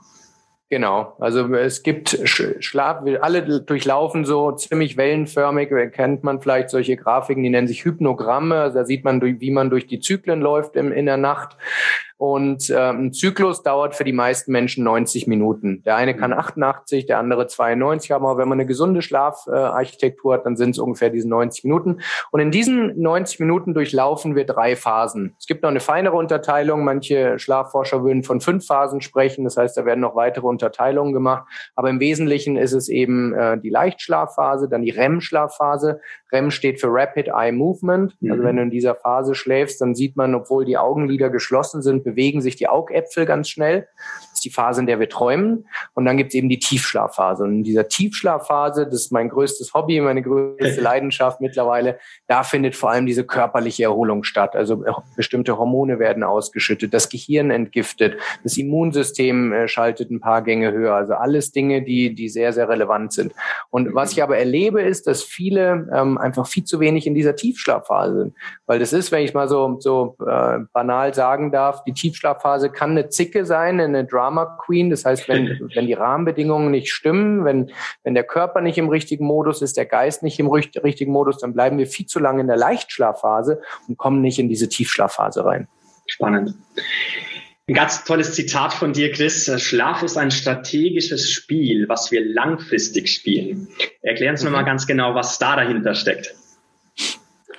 Genau, 0.70 1.16
also 1.20 1.54
es 1.54 1.84
gibt 1.84 2.20
Schlaf, 2.28 3.04
alle 3.22 3.62
durchlaufen 3.62 4.26
so 4.26 4.52
ziemlich 4.52 4.98
wellenförmig, 4.98 5.70
kennt 5.92 6.24
man 6.24 6.42
vielleicht 6.42 6.72
solche 6.72 6.98
Grafiken, 6.98 7.44
die 7.44 7.52
nennen 7.52 7.68
sich 7.68 7.86
Hypnogramme, 7.86 8.56
also 8.56 8.80
da 8.80 8.86
sieht 8.86 9.04
man, 9.04 9.22
wie 9.22 9.52
man 9.52 9.70
durch 9.70 9.86
die 9.86 10.00
Zyklen 10.00 10.42
läuft 10.42 10.76
in 10.76 11.06
der 11.06 11.18
Nacht. 11.18 11.56
Und 12.18 12.70
äh, 12.70 12.92
ein 12.92 13.12
Zyklus 13.12 13.62
dauert 13.62 13.94
für 13.94 14.06
die 14.06 14.14
meisten 14.14 14.54
Menschen 14.54 14.86
90 14.86 15.28
Minuten. 15.28 15.84
Der 15.84 15.98
eine 15.98 16.16
kann 16.16 16.32
88, 16.32 17.04
mhm. 17.04 17.08
der 17.08 17.20
andere 17.20 17.48
92 17.48 18.12
haben, 18.12 18.26
aber 18.26 18.38
wenn 18.38 18.48
man 18.48 18.60
eine 18.60 18.66
gesunde 18.66 19.02
Schlafarchitektur 19.02 20.36
hat, 20.36 20.46
dann 20.46 20.56
sind 20.56 20.72
es 20.72 20.80
ungefähr 20.80 21.10
diese 21.10 21.28
90 21.28 21.66
Minuten. 21.66 22.00
Und 22.32 22.40
in 22.40 22.52
diesen 22.52 23.02
90 23.02 23.42
Minuten 23.42 23.74
durchlaufen 23.74 24.36
wir 24.36 24.46
drei 24.46 24.78
Phasen. 24.78 25.36
Es 25.38 25.46
gibt 25.46 25.64
noch 25.64 25.70
eine 25.70 25.82
feinere 25.82 26.16
Unterteilung. 26.16 26.86
Manche 26.86 27.38
Schlafforscher 27.38 28.04
würden 28.04 28.24
von 28.24 28.40
fünf 28.40 28.66
Phasen 28.66 29.02
sprechen. 29.02 29.44
Das 29.44 29.58
heißt, 29.58 29.76
da 29.76 29.84
werden 29.84 30.00
noch 30.00 30.16
weitere 30.16 30.48
Unterteilungen 30.48 31.12
gemacht. 31.12 31.46
Aber 31.76 31.90
im 31.90 32.00
Wesentlichen 32.00 32.56
ist 32.56 32.72
es 32.72 32.88
eben 32.88 33.34
äh, 33.34 33.60
die 33.60 33.70
Leichtschlafphase, 33.70 34.70
dann 34.70 34.84
die 34.84 34.92
REM-Schlafphase. 34.92 36.00
REM 36.32 36.50
steht 36.50 36.80
für 36.80 36.88
Rapid 36.90 37.28
Eye 37.28 37.52
Movement. 37.52 38.16
Also 38.24 38.42
mhm. 38.42 38.46
wenn 38.46 38.56
du 38.56 38.62
in 38.64 38.70
dieser 38.70 38.96
Phase 38.96 39.36
schläfst, 39.36 39.82
dann 39.82 39.96
sieht 39.96 40.16
man, 40.16 40.34
obwohl 40.34 40.64
die 40.64 40.78
Augenlider 40.78 41.30
geschlossen 41.30 41.82
sind, 41.82 42.05
bewegen 42.06 42.42
sich 42.42 42.56
die 42.56 42.70
Augäpfel 42.70 43.26
ganz 43.26 43.50
schnell. 43.50 43.88
Das 43.98 44.36
ist 44.36 44.46
die 44.46 44.50
Phase, 44.50 44.80
in 44.80 44.88
der 44.88 45.00
wir 45.00 45.10
träumen. 45.10 45.68
Und 45.94 46.06
dann 46.06 46.16
gibt 46.16 46.30
es 46.30 46.36
eben 46.36 46.48
die 46.48 46.60
Tiefschlafphase. 46.60 47.44
Und 47.44 47.56
in 47.56 47.64
dieser 47.64 47.90
Tiefschlafphase, 47.90 48.86
das 48.86 48.94
ist 48.94 49.12
mein 49.12 49.28
größtes 49.28 49.74
Hobby, 49.74 50.00
meine 50.00 50.22
größte 50.22 50.80
Leidenschaft 50.82 51.42
mittlerweile, 51.42 52.00
da 52.28 52.44
findet 52.44 52.76
vor 52.76 52.92
allem 52.92 53.06
diese 53.06 53.26
körperliche 53.26 53.84
Erholung 53.84 54.24
statt. 54.24 54.56
Also 54.56 54.86
äh, 54.86 54.92
bestimmte 55.18 55.58
Hormone 55.58 56.00
werden 56.00 56.24
ausgeschüttet, 56.24 56.94
das 56.94 57.10
Gehirn 57.10 57.52
entgiftet, 57.52 58.18
das 58.44 58.56
Immunsystem 58.58 59.52
äh, 59.52 59.68
schaltet 59.68 60.12
ein 60.12 60.22
paar 60.22 60.44
Gänge 60.44 60.72
höher. 60.72 60.94
Also 60.94 61.16
alles 61.16 61.52
Dinge, 61.52 61.82
die, 61.82 62.14
die 62.14 62.30
sehr, 62.30 62.54
sehr 62.54 62.70
relevant 62.70 63.14
sind. 63.14 63.34
Und 63.72 63.96
was 63.96 64.12
ich 64.12 64.22
aber 64.22 64.38
erlebe, 64.38 64.82
ist, 64.82 65.08
dass 65.08 65.24
viele 65.24 65.90
ähm, 65.94 66.18
einfach 66.18 66.48
viel 66.48 66.64
zu 66.64 66.80
wenig 66.80 67.08
in 67.08 67.16
dieser 67.16 67.36
Tiefschlafphase 67.36 68.20
sind. 68.20 68.36
Weil 68.68 68.80
das 68.80 68.94
ist, 68.94 69.12
wenn 69.12 69.24
ich 69.24 69.34
mal 69.34 69.48
so, 69.48 69.78
so 69.80 70.18
äh, 70.28 70.60
banal 70.72 71.14
sagen 71.14 71.52
darf, 71.52 71.84
die 71.84 71.94
Tiefschlafphase 71.96 72.70
kann 72.70 72.92
eine 72.92 73.10
Zicke 73.10 73.46
sein, 73.46 73.80
eine 73.80 74.06
Drama 74.06 74.58
Queen. 74.64 74.90
Das 74.90 75.06
heißt, 75.06 75.28
wenn, 75.28 75.70
wenn 75.74 75.88
die 75.88 75.94
Rahmenbedingungen 75.94 76.70
nicht 76.70 76.92
stimmen, 76.92 77.46
wenn, 77.46 77.72
wenn 78.04 78.14
der 78.14 78.24
Körper 78.24 78.62
nicht 78.62 78.78
im 78.78 78.90
richtigen 78.90 79.26
Modus 79.26 79.62
ist, 79.62 79.78
der 79.78 79.86
Geist 79.86 80.22
nicht 80.22 80.40
im 80.40 80.48
richtigen 80.50 81.12
Modus, 81.12 81.40
dann 81.40 81.54
bleiben 81.54 81.78
wir 81.78 81.88
viel 81.88 82.06
zu 82.06 82.20
lange 82.20 82.42
in 82.42 82.48
der 82.48 82.58
Leichtschlafphase 82.58 83.62
und 83.88 83.98
kommen 83.98 84.22
nicht 84.22 84.38
in 84.38 84.50
diese 84.50 84.70
Tiefschlafphase 84.70 85.44
rein. 85.44 85.68
Spannend. 86.06 86.54
Ein 87.68 87.74
ganz 87.74 88.04
tolles 88.04 88.34
Zitat 88.34 88.74
von 88.74 88.94
dir, 88.94 89.12
Chris. 89.12 89.52
Schlaf 89.60 90.04
ist 90.04 90.18
ein 90.18 90.30
strategisches 90.30 91.32
Spiel, 91.32 91.90
was 91.90 92.12
wir 92.12 92.24
langfristig 92.24 93.12
spielen. 93.12 93.68
Erklären 94.04 94.38
Sie 94.38 94.46
mhm. 94.46 94.52
mir 94.52 94.58
mal 94.58 94.66
ganz 94.66 94.86
genau, 94.86 95.16
was 95.16 95.40
da 95.40 95.56
dahinter 95.56 95.96
steckt. 95.96 96.36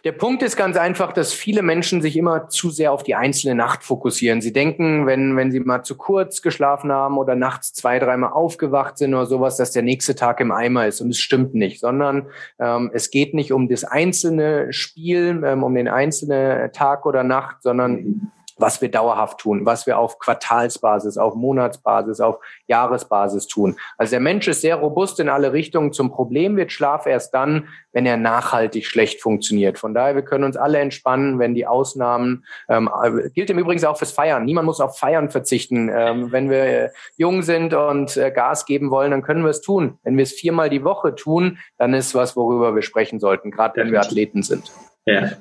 Der 0.06 0.12
Punkt 0.12 0.44
ist 0.44 0.56
ganz 0.56 0.76
einfach, 0.76 1.12
dass 1.12 1.32
viele 1.32 1.62
Menschen 1.62 2.00
sich 2.00 2.16
immer 2.16 2.48
zu 2.48 2.70
sehr 2.70 2.92
auf 2.92 3.02
die 3.02 3.16
einzelne 3.16 3.56
Nacht 3.56 3.82
fokussieren. 3.82 4.40
Sie 4.40 4.52
denken, 4.52 5.04
wenn, 5.04 5.34
wenn 5.34 5.50
sie 5.50 5.58
mal 5.58 5.82
zu 5.82 5.96
kurz 5.96 6.42
geschlafen 6.42 6.92
haben 6.92 7.18
oder 7.18 7.34
nachts 7.34 7.72
zwei, 7.72 7.98
dreimal 7.98 8.30
aufgewacht 8.30 8.98
sind 8.98 9.14
oder 9.14 9.26
sowas, 9.26 9.56
dass 9.56 9.72
der 9.72 9.82
nächste 9.82 10.14
Tag 10.14 10.38
im 10.38 10.52
Eimer 10.52 10.86
ist. 10.86 11.00
Und 11.00 11.10
es 11.10 11.18
stimmt 11.18 11.56
nicht, 11.56 11.80
sondern 11.80 12.28
ähm, 12.60 12.92
es 12.94 13.10
geht 13.10 13.34
nicht 13.34 13.52
um 13.52 13.68
das 13.68 13.82
einzelne 13.82 14.72
Spiel, 14.72 15.42
ähm, 15.44 15.64
um 15.64 15.74
den 15.74 15.88
einzelnen 15.88 16.70
Tag 16.70 17.04
oder 17.04 17.24
Nacht, 17.24 17.64
sondern 17.64 18.30
was 18.56 18.80
wir 18.80 18.90
dauerhaft 18.90 19.38
tun, 19.38 19.66
was 19.66 19.86
wir 19.86 19.98
auf 19.98 20.18
Quartalsbasis, 20.18 21.18
auf 21.18 21.34
Monatsbasis, 21.34 22.20
auf 22.20 22.38
Jahresbasis 22.66 23.46
tun. 23.46 23.76
Also 23.98 24.12
der 24.12 24.20
Mensch 24.20 24.48
ist 24.48 24.62
sehr 24.62 24.76
robust 24.76 25.20
in 25.20 25.28
alle 25.28 25.52
Richtungen. 25.52 25.92
Zum 25.92 26.10
Problem 26.10 26.56
wird 26.56 26.72
Schlaf 26.72 27.06
erst 27.06 27.34
dann, 27.34 27.68
wenn 27.92 28.06
er 28.06 28.16
nachhaltig 28.16 28.86
schlecht 28.86 29.20
funktioniert. 29.20 29.78
Von 29.78 29.94
daher, 29.94 30.14
wir 30.14 30.22
können 30.22 30.44
uns 30.44 30.56
alle 30.56 30.78
entspannen, 30.78 31.38
wenn 31.38 31.54
die 31.54 31.66
Ausnahmen, 31.66 32.44
ähm, 32.68 32.90
gilt 33.34 33.50
im 33.50 33.58
Übrigen 33.58 33.84
auch 33.86 33.98
fürs 33.98 34.12
Feiern. 34.12 34.44
Niemand 34.44 34.66
muss 34.66 34.80
auf 34.80 34.98
Feiern 34.98 35.30
verzichten. 35.30 35.90
Ähm, 35.92 36.32
wenn 36.32 36.50
wir 36.50 36.64
äh, 36.64 36.88
jung 37.16 37.42
sind 37.42 37.74
und 37.74 38.16
äh, 38.16 38.30
Gas 38.30 38.66
geben 38.66 38.90
wollen, 38.90 39.10
dann 39.10 39.22
können 39.22 39.42
wir 39.42 39.50
es 39.50 39.60
tun. 39.60 39.98
Wenn 40.02 40.16
wir 40.16 40.22
es 40.22 40.32
viermal 40.32 40.70
die 40.70 40.84
Woche 40.84 41.14
tun, 41.14 41.58
dann 41.78 41.94
ist 41.94 42.14
was, 42.14 42.36
worüber 42.36 42.74
wir 42.74 42.82
sprechen 42.82 43.20
sollten, 43.20 43.50
gerade 43.50 43.80
wenn 43.80 43.92
wir 43.92 44.00
Athleten 44.00 44.42
sind. 44.42 44.72
Ja, 45.04 45.32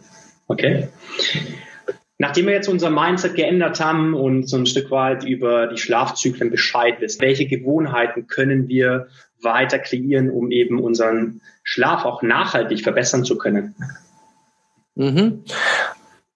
okay. 0.47 0.89
Nachdem 2.17 2.45
wir 2.45 2.53
jetzt 2.53 2.69
unser 2.69 2.89
Mindset 2.89 3.35
geändert 3.35 3.79
haben 3.81 4.13
und 4.13 4.47
so 4.47 4.57
ein 4.57 4.65
Stück 4.65 4.89
weit 4.89 5.25
über 5.25 5.67
die 5.67 5.77
Schlafzyklen 5.77 6.49
Bescheid 6.49 7.01
wissen, 7.01 7.21
welche 7.21 7.45
Gewohnheiten 7.45 8.27
können 8.27 8.69
wir 8.69 9.07
weiter 9.41 9.79
kreieren, 9.79 10.29
um 10.29 10.49
eben 10.49 10.79
unseren 10.79 11.41
Schlaf 11.63 12.05
auch 12.05 12.21
nachhaltig 12.21 12.83
verbessern 12.83 13.25
zu 13.25 13.37
können? 13.37 13.75
Mhm. 14.95 15.43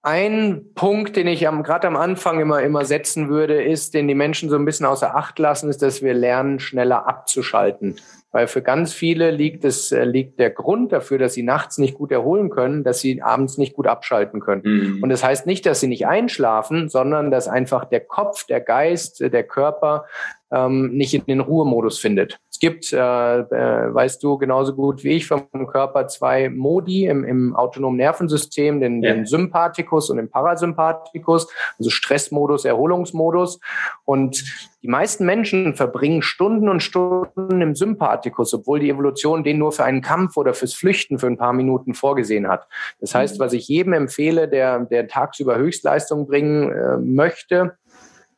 Ein 0.02 0.62
Punkt, 0.74 1.16
den 1.16 1.26
ich 1.26 1.46
am, 1.46 1.62
gerade 1.62 1.86
am 1.86 1.96
Anfang 1.96 2.40
immer, 2.40 2.62
immer 2.62 2.86
setzen 2.86 3.28
würde, 3.28 3.62
ist, 3.62 3.92
den 3.92 4.08
die 4.08 4.14
Menschen 4.14 4.48
so 4.48 4.56
ein 4.56 4.64
bisschen 4.64 4.86
außer 4.86 5.14
Acht 5.14 5.38
lassen, 5.38 5.68
ist, 5.68 5.82
dass 5.82 6.00
wir 6.00 6.14
lernen, 6.14 6.58
schneller 6.58 7.06
abzuschalten. 7.06 7.96
Weil 8.32 8.46
für 8.46 8.62
ganz 8.62 8.94
viele 8.94 9.30
liegt 9.30 9.64
es, 9.64 9.92
äh, 9.92 10.04
liegt 10.04 10.38
der 10.38 10.50
Grund 10.50 10.92
dafür, 10.92 11.18
dass 11.18 11.34
sie 11.34 11.42
nachts 11.42 11.76
nicht 11.76 11.94
gut 11.94 12.12
erholen 12.12 12.48
können, 12.48 12.82
dass 12.82 13.00
sie 13.00 13.20
abends 13.20 13.58
nicht 13.58 13.74
gut 13.74 13.86
abschalten 13.86 14.40
können. 14.40 14.62
Mhm. 14.64 15.02
Und 15.02 15.10
das 15.10 15.22
heißt 15.22 15.46
nicht, 15.46 15.66
dass 15.66 15.80
sie 15.80 15.88
nicht 15.88 16.06
einschlafen, 16.06 16.88
sondern 16.88 17.30
dass 17.30 17.48
einfach 17.48 17.84
der 17.84 18.00
Kopf, 18.00 18.44
der 18.44 18.60
Geist, 18.60 19.20
der 19.20 19.42
Körper 19.42 20.06
ähm, 20.52 20.92
nicht 20.92 21.14
in 21.14 21.24
den 21.26 21.40
Ruhemodus 21.40 21.98
findet. 21.98 22.40
Es 22.50 22.58
gibt, 22.58 22.92
äh, 22.92 22.96
äh, 22.96 23.94
weißt 23.94 24.22
du 24.22 24.36
genauso 24.38 24.74
gut 24.74 25.04
wie 25.04 25.12
ich 25.12 25.26
vom 25.26 25.46
Körper 25.68 26.08
zwei 26.08 26.48
Modi 26.50 27.06
im, 27.06 27.24
im 27.24 27.54
autonomen 27.54 27.96
Nervensystem, 27.96 28.80
den, 28.80 29.02
ja. 29.02 29.14
den 29.14 29.26
Sympathikus 29.26 30.10
und 30.10 30.16
den 30.16 30.28
Parasympathikus, 30.28 31.48
also 31.78 31.90
Stressmodus, 31.90 32.64
Erholungsmodus. 32.64 33.60
Und 34.04 34.44
die 34.82 34.88
meisten 34.88 35.24
Menschen 35.24 35.74
verbringen 35.74 36.22
Stunden 36.22 36.68
und 36.68 36.82
Stunden 36.82 37.60
im 37.60 37.74
Sympathikus, 37.74 38.52
obwohl 38.54 38.80
die 38.80 38.90
Evolution 38.90 39.44
den 39.44 39.58
nur 39.58 39.72
für 39.72 39.84
einen 39.84 40.00
Kampf 40.00 40.36
oder 40.36 40.54
fürs 40.54 40.74
Flüchten 40.74 41.18
für 41.18 41.26
ein 41.26 41.36
paar 41.36 41.52
Minuten 41.52 41.94
vorgesehen 41.94 42.48
hat. 42.48 42.66
Das 42.98 43.14
heißt, 43.14 43.38
was 43.38 43.52
ich 43.52 43.68
jedem 43.68 43.92
empfehle, 43.92 44.48
der, 44.48 44.80
der 44.80 45.06
tagsüber 45.06 45.56
Höchstleistung 45.56 46.26
bringen 46.26 46.72
äh, 46.72 46.96
möchte, 46.96 47.76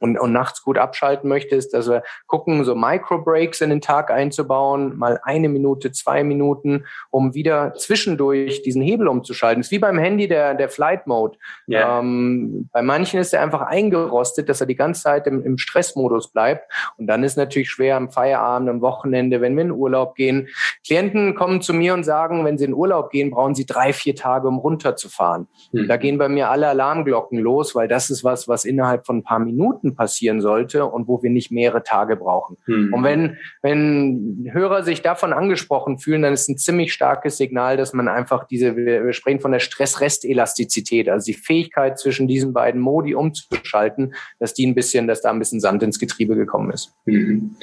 und, 0.03 0.19
und 0.19 0.33
nachts 0.33 0.63
gut 0.63 0.79
abschalten 0.79 1.29
möchte, 1.29 1.55
ist, 1.55 1.73
dass 1.73 1.89
wir 1.89 2.03
gucken, 2.27 2.65
so 2.65 2.75
Micro-Breaks 2.75 3.61
in 3.61 3.71
den 3.71 3.81
Tag 3.81 4.11
einzubauen, 4.11 4.99
mal 4.99 5.21
eine 5.23 5.49
Minute, 5.49 5.93
zwei 5.93 6.25
Minuten, 6.25 6.85
um 7.11 7.35
wieder 7.35 7.75
zwischendurch 7.75 8.63
diesen 8.63 8.83
Hebel 8.83 9.07
umzuschalten. 9.07 9.61
Das 9.61 9.69
ist 9.69 9.71
wie 9.71 9.79
beim 9.79 9.99
Handy 9.99 10.27
der, 10.27 10.55
der 10.55 10.69
Flight 10.69 11.07
Mode. 11.07 11.39
Yeah. 11.69 12.01
Ähm, 12.01 12.69
bei 12.73 12.83
manchen 12.83 13.21
ist 13.21 13.33
er 13.33 13.43
einfach 13.43 13.63
eingerostet, 13.63 14.49
dass 14.49 14.61
er 14.61 14.67
die 14.67 14.75
ganze 14.75 15.03
Zeit 15.03 15.27
im, 15.29 15.45
im 15.45 15.57
Stressmodus 15.57 16.33
bleibt. 16.33 16.71
Und 16.97 17.07
dann 17.07 17.23
ist 17.23 17.37
natürlich 17.37 17.71
schwer 17.71 17.97
am 17.97 18.11
Feierabend, 18.11 18.69
am 18.69 18.81
Wochenende, 18.81 19.41
wenn 19.41 19.55
wir 19.55 19.63
in 19.63 19.71
Urlaub 19.71 20.17
gehen. 20.17 20.49
Klienten 20.85 21.37
kommen 21.37 21.63
zu 21.63 21.73
mir 21.75 21.95
und 21.95 22.03
sagen, 22.03 22.45
wenn 22.45 22.59
sie 22.59 22.65
in 22.65 22.75
Urlaub 22.75 23.11
gehen, 23.11 23.31
brauchen 23.31 23.55
sie 23.55 23.67
drei, 23.67 23.93
vier 23.93 24.17
Tage, 24.17 24.49
um 24.49 24.59
runterzufahren. 24.59 25.47
Mhm. 25.71 25.87
Da 25.87 25.97
gehen 25.97 26.19
bei 26.19 26.29
mir 26.29 26.51
alle 26.51 26.67
Alarmglocken 26.67 27.39
los, 27.39 27.77
weil 27.77 27.87
das 27.87 28.11
ist 28.11 28.25
was, 28.25 28.49
was 28.49 28.65
innerhalb 28.65 29.07
von 29.07 29.19
ein 29.19 29.23
paar 29.23 29.39
Minuten 29.39 29.92
passieren 29.95 30.41
sollte 30.41 30.85
und 30.87 31.09
wo 31.09 31.23
wir 31.23 31.31
nicht 31.31 31.51
mehrere 31.51 31.83
Tage 31.83 32.17
brauchen. 32.17 32.57
Mhm. 32.67 32.93
Und 32.93 33.05
wenn, 33.05 33.37
wenn 33.63 34.49
Hörer 34.53 34.83
sich 34.83 35.03
davon 35.03 35.33
angesprochen 35.33 35.99
fühlen, 35.99 36.23
dann 36.23 36.33
ist 36.33 36.49
ein 36.49 36.59
ziemlich 36.59 36.93
starkes 36.93 37.37
Signal, 37.37 37.77
dass 37.77 37.93
man 37.93 38.09
einfach 38.09 38.47
diese, 38.47 38.77
wir, 38.77 39.05
wir 39.05 39.13
sprechen 39.13 39.41
von 39.41 39.53
der 39.53 39.61
Stress-Rest-Elastizität, 39.61 41.09
also 41.09 41.27
die 41.27 41.39
Fähigkeit 41.39 41.99
zwischen 41.99 42.29
diesen 42.29 42.53
beiden 42.53 42.81
Modi 42.81 43.15
umzuschalten, 43.15 44.15
dass 44.39 44.55
die 44.55 44.67
ein 44.67 44.75
bisschen, 44.75 45.07
dass 45.07 45.23
da 45.23 45.31
ein 45.31 45.39
bisschen 45.39 45.61
Sand 45.61 45.83
ins 45.83 45.99
Getriebe 45.99 46.37
gekommen 46.37 46.71
ist. 46.71 46.95
Mhm. 47.07 47.57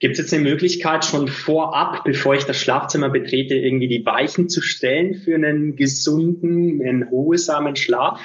Gibt 0.00 0.12
es 0.12 0.18
jetzt 0.18 0.32
eine 0.32 0.44
Möglichkeit, 0.44 1.04
schon 1.04 1.26
vorab, 1.26 2.04
bevor 2.04 2.34
ich 2.36 2.44
das 2.44 2.56
Schlafzimmer 2.60 3.08
betrete, 3.08 3.56
irgendwie 3.56 3.88
die 3.88 4.06
Weichen 4.06 4.48
zu 4.48 4.62
stellen 4.62 5.14
für 5.14 5.34
einen 5.34 5.74
gesunden, 5.74 6.80
einen 6.80 7.02
ruhesamen 7.02 7.74
Schlaf? 7.74 8.20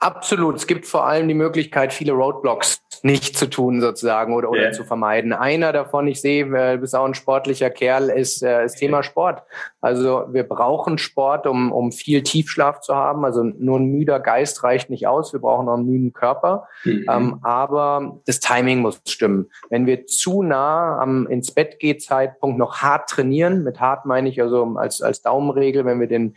Absolut. 0.00 0.56
Es 0.56 0.66
gibt 0.68 0.86
vor 0.86 1.06
allem 1.06 1.26
die 1.26 1.34
Möglichkeit, 1.34 1.92
viele 1.92 2.12
Roadblocks 2.12 2.80
nicht 3.02 3.36
zu 3.36 3.48
tun 3.48 3.80
sozusagen 3.80 4.34
oder, 4.34 4.50
oder 4.50 4.62
yeah. 4.62 4.72
zu 4.72 4.84
vermeiden. 4.84 5.32
Einer 5.32 5.72
davon, 5.72 6.06
ich 6.08 6.20
sehe, 6.20 6.44
äh, 6.46 6.74
du 6.74 6.78
bist 6.78 6.94
auch 6.94 7.04
ein 7.04 7.14
sportlicher 7.14 7.70
Kerl, 7.70 8.08
ist 8.08 8.42
äh, 8.42 8.62
das 8.62 8.74
Thema 8.74 9.02
Sport. 9.02 9.42
Also 9.80 10.26
wir 10.30 10.44
brauchen 10.44 10.98
Sport, 10.98 11.46
um, 11.46 11.72
um 11.72 11.92
viel 11.92 12.22
Tiefschlaf 12.22 12.80
zu 12.80 12.94
haben. 12.94 13.24
Also 13.24 13.42
nur 13.42 13.78
ein 13.78 13.86
müder 13.86 14.20
Geist 14.20 14.62
reicht 14.64 14.90
nicht 14.90 15.06
aus. 15.06 15.32
Wir 15.32 15.40
brauchen 15.40 15.68
auch 15.68 15.74
einen 15.74 15.86
müden 15.86 16.12
Körper. 16.12 16.68
Mhm. 16.84 17.06
Ähm, 17.08 17.38
aber 17.42 18.20
das 18.26 18.40
Timing 18.40 18.80
muss 18.80 19.00
stimmen. 19.06 19.50
Wenn 19.70 19.86
wir 19.86 20.06
zu 20.06 20.42
nah 20.42 20.98
am 21.00 21.26
ins 21.26 21.52
Bett 21.52 21.78
geht 21.78 22.02
Zeitpunkt 22.02 22.58
noch 22.58 22.78
hart 22.78 23.10
trainieren, 23.10 23.64
mit 23.64 23.80
hart 23.80 24.06
meine 24.06 24.28
ich 24.28 24.40
also 24.40 24.74
als, 24.76 25.02
als 25.02 25.22
Daumenregel, 25.22 25.84
wenn 25.84 26.00
wir 26.00 26.08
den, 26.08 26.36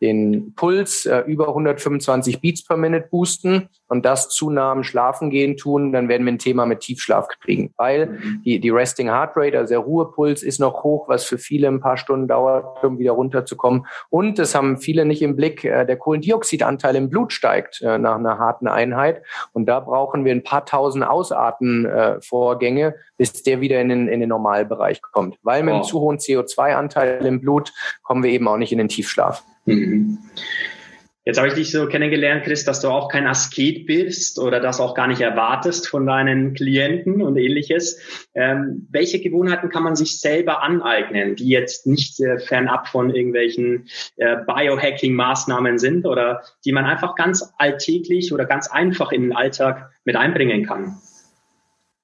den 0.00 0.54
Puls 0.54 1.06
äh, 1.06 1.20
über 1.20 1.48
125 1.48 2.40
Beats 2.40 2.64
per 2.64 2.76
Minute 2.76 3.01
boosten 3.10 3.68
und 3.88 4.06
das 4.06 4.30
zu 4.30 4.50
nah 4.50 4.72
am 4.72 4.84
Schlafen 4.84 5.28
gehen 5.28 5.56
tun, 5.56 5.92
dann 5.92 6.08
werden 6.08 6.24
wir 6.24 6.32
ein 6.32 6.38
Thema 6.38 6.64
mit 6.64 6.80
Tiefschlaf 6.80 7.28
kriegen. 7.40 7.74
Weil 7.76 8.06
mhm. 8.06 8.42
die, 8.44 8.58
die 8.58 8.70
Resting 8.70 9.08
Heart 9.08 9.36
Rate, 9.36 9.58
also 9.58 9.72
der 9.72 9.80
Ruhepuls 9.80 10.42
ist 10.42 10.60
noch 10.60 10.82
hoch, 10.82 11.08
was 11.08 11.24
für 11.24 11.36
viele 11.36 11.68
ein 11.68 11.80
paar 11.80 11.98
Stunden 11.98 12.26
dauert, 12.26 12.82
um 12.82 12.98
wieder 12.98 13.12
runterzukommen. 13.12 13.86
Und 14.08 14.38
das 14.38 14.54
haben 14.54 14.78
viele 14.78 15.04
nicht 15.04 15.20
im 15.20 15.36
Blick, 15.36 15.64
äh, 15.64 15.84
der 15.84 15.96
Kohlendioxidanteil 15.96 16.96
im 16.96 17.10
Blut 17.10 17.32
steigt 17.32 17.82
äh, 17.82 17.98
nach 17.98 18.16
einer 18.16 18.38
harten 18.38 18.66
Einheit. 18.66 19.22
Und 19.52 19.66
da 19.66 19.80
brauchen 19.80 20.24
wir 20.24 20.32
ein 20.32 20.42
paar 20.42 20.64
tausend 20.64 21.04
Ausatmenvorgänge, 21.04 22.94
bis 23.18 23.42
der 23.42 23.60
wieder 23.60 23.80
in 23.80 23.90
den, 23.90 24.08
in 24.08 24.20
den 24.20 24.30
Normalbereich 24.30 25.02
kommt. 25.02 25.36
Weil 25.42 25.62
mit 25.62 25.74
einem 25.74 25.84
zu 25.84 26.00
hohen 26.00 26.16
CO2-Anteil 26.16 27.26
im 27.26 27.40
Blut 27.40 27.72
kommen 28.02 28.22
wir 28.22 28.30
eben 28.30 28.48
auch 28.48 28.56
nicht 28.56 28.72
in 28.72 28.78
den 28.78 28.88
Tiefschlaf. 28.88 29.44
Mhm. 29.66 30.18
Jetzt 31.24 31.38
habe 31.38 31.46
ich 31.46 31.54
dich 31.54 31.70
so 31.70 31.86
kennengelernt, 31.86 32.42
Chris, 32.42 32.64
dass 32.64 32.80
du 32.80 32.88
auch 32.88 33.08
kein 33.08 33.28
Asket 33.28 33.86
bist 33.86 34.40
oder 34.40 34.58
das 34.58 34.80
auch 34.80 34.94
gar 34.94 35.06
nicht 35.06 35.20
erwartest 35.20 35.88
von 35.88 36.04
deinen 36.04 36.52
Klienten 36.54 37.22
und 37.22 37.36
ähnliches. 37.36 38.26
Ähm, 38.34 38.88
welche 38.90 39.20
Gewohnheiten 39.20 39.68
kann 39.68 39.84
man 39.84 39.94
sich 39.94 40.18
selber 40.18 40.64
aneignen, 40.64 41.36
die 41.36 41.48
jetzt 41.48 41.86
nicht 41.86 42.18
äh, 42.18 42.40
fernab 42.40 42.88
von 42.88 43.14
irgendwelchen 43.14 43.88
äh, 44.16 44.36
Biohacking-Maßnahmen 44.36 45.78
sind 45.78 46.06
oder 46.06 46.42
die 46.64 46.72
man 46.72 46.86
einfach 46.86 47.14
ganz 47.14 47.52
alltäglich 47.56 48.32
oder 48.32 48.44
ganz 48.44 48.68
einfach 48.68 49.12
in 49.12 49.22
den 49.22 49.32
Alltag 49.32 49.92
mit 50.04 50.16
einbringen 50.16 50.66
kann? 50.66 50.96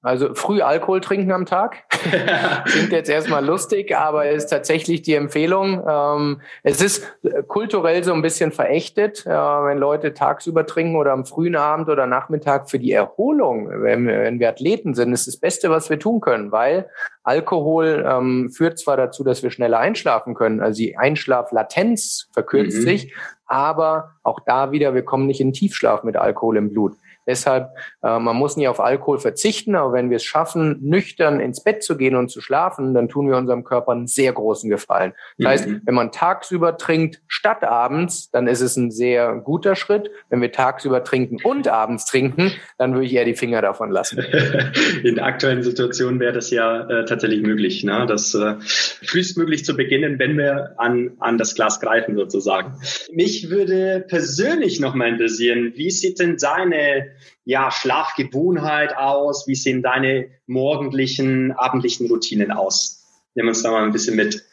Also 0.01 0.33
früh 0.33 0.61
Alkohol 0.61 1.01
trinken 1.01 1.33
am 1.33 1.45
Tag. 1.45 1.83
Klingt 2.65 2.93
jetzt 2.93 3.09
erstmal 3.09 3.43
lustig, 3.45 3.97
aber 3.97 4.29
ist 4.29 4.47
tatsächlich 4.47 5.01
die 5.01 5.13
Empfehlung. 5.13 5.83
Ähm, 5.85 6.41
es 6.63 6.81
ist 6.81 7.05
kulturell 7.49 8.01
so 8.05 8.13
ein 8.13 8.21
bisschen 8.21 8.53
verächtet, 8.53 9.25
äh, 9.25 9.29
wenn 9.29 9.77
Leute 9.77 10.13
tagsüber 10.13 10.65
trinken 10.65 10.95
oder 10.95 11.11
am 11.11 11.25
frühen 11.25 11.57
Abend 11.57 11.89
oder 11.89 12.07
Nachmittag 12.07 12.69
für 12.69 12.79
die 12.79 12.93
Erholung, 12.93 13.69
wenn 13.69 14.07
wir, 14.07 14.19
wenn 14.21 14.39
wir 14.39 14.47
Athleten 14.47 14.93
sind, 14.93 15.11
ist 15.11 15.27
das 15.27 15.35
Beste, 15.35 15.69
was 15.69 15.89
wir 15.89 15.99
tun 15.99 16.21
können, 16.21 16.53
weil 16.53 16.89
Alkohol 17.23 18.05
ähm, 18.07 18.49
führt 18.51 18.79
zwar 18.79 18.95
dazu, 18.95 19.25
dass 19.25 19.43
wir 19.43 19.51
schneller 19.51 19.79
einschlafen 19.79 20.33
können, 20.33 20.61
also 20.61 20.77
die 20.77 20.97
Einschlaflatenz 20.97 22.29
verkürzt 22.31 22.77
mhm. 22.77 22.83
sich, 22.83 23.13
aber 23.47 24.11
auch 24.23 24.39
da 24.45 24.71
wieder, 24.71 24.95
wir 24.95 25.03
kommen 25.03 25.25
nicht 25.25 25.41
in 25.41 25.51
Tiefschlaf 25.51 26.03
mit 26.03 26.15
Alkohol 26.15 26.55
im 26.55 26.71
Blut. 26.71 26.93
Deshalb, 27.27 27.69
äh, 28.01 28.19
man 28.19 28.35
muss 28.35 28.57
nie 28.57 28.67
auf 28.67 28.79
Alkohol 28.79 29.19
verzichten, 29.19 29.75
aber 29.75 29.93
wenn 29.93 30.09
wir 30.09 30.17
es 30.17 30.23
schaffen, 30.23 30.79
nüchtern 30.81 31.39
ins 31.39 31.63
Bett 31.63 31.83
zu 31.83 31.97
gehen 31.97 32.15
und 32.15 32.29
zu 32.29 32.41
schlafen, 32.41 32.93
dann 32.93 33.07
tun 33.07 33.29
wir 33.29 33.37
unserem 33.37 33.63
Körper 33.63 33.91
einen 33.91 34.07
sehr 34.07 34.33
großen 34.33 34.69
Gefallen. 34.69 35.13
Das 35.37 35.43
mhm. 35.43 35.47
heißt, 35.47 35.69
wenn 35.85 35.95
man 35.95 36.11
tagsüber 36.11 36.77
trinkt 36.77 37.21
statt 37.27 37.63
abends, 37.63 38.31
dann 38.31 38.47
ist 38.47 38.61
es 38.61 38.77
ein 38.77 38.91
sehr 38.91 39.35
guter 39.35 39.75
Schritt. 39.75 40.09
Wenn 40.29 40.41
wir 40.41 40.51
tagsüber 40.51 41.03
trinken 41.03 41.37
und 41.43 41.67
abends 41.67 42.05
trinken, 42.05 42.51
dann 42.77 42.93
würde 42.93 43.05
ich 43.05 43.13
eher 43.13 43.25
die 43.25 43.35
Finger 43.35 43.61
davon 43.61 43.91
lassen. 43.91 44.19
In 45.03 45.15
der 45.15 45.25
aktuellen 45.25 45.61
Situation 45.61 46.19
wäre 46.19 46.33
das 46.33 46.49
ja 46.49 46.81
äh, 46.89 47.05
tatsächlich 47.05 47.41
möglich, 47.41 47.83
ne? 47.83 48.05
das 48.07 48.33
äh, 48.33 48.55
frühestmöglich 48.59 49.65
zu 49.65 49.75
beginnen, 49.75 50.19
wenn 50.19 50.37
wir 50.37 50.73
an, 50.77 51.11
an 51.19 51.37
das 51.37 51.55
Glas 51.55 51.79
greifen 51.79 52.15
sozusagen. 52.15 52.73
Mich 53.13 53.49
würde 53.49 54.05
persönlich 54.07 54.79
noch 54.79 54.95
mal 54.95 55.09
interessieren, 55.09 55.73
wie 55.75 55.91
sieht 55.91 56.19
denn 56.19 56.37
deine 56.37 57.11
ja, 57.45 57.71
Schlafgewohnheit 57.71 58.95
aus? 58.97 59.47
Wie 59.47 59.55
sehen 59.55 59.81
deine 59.81 60.29
morgendlichen, 60.47 61.51
abendlichen 61.53 62.07
Routinen 62.07 62.51
aus? 62.51 63.03
Nehmen 63.35 63.47
wir 63.47 63.51
uns 63.51 63.63
da 63.63 63.71
mal 63.71 63.83
ein 63.83 63.91
bisschen 63.91 64.15
mit. 64.15 64.43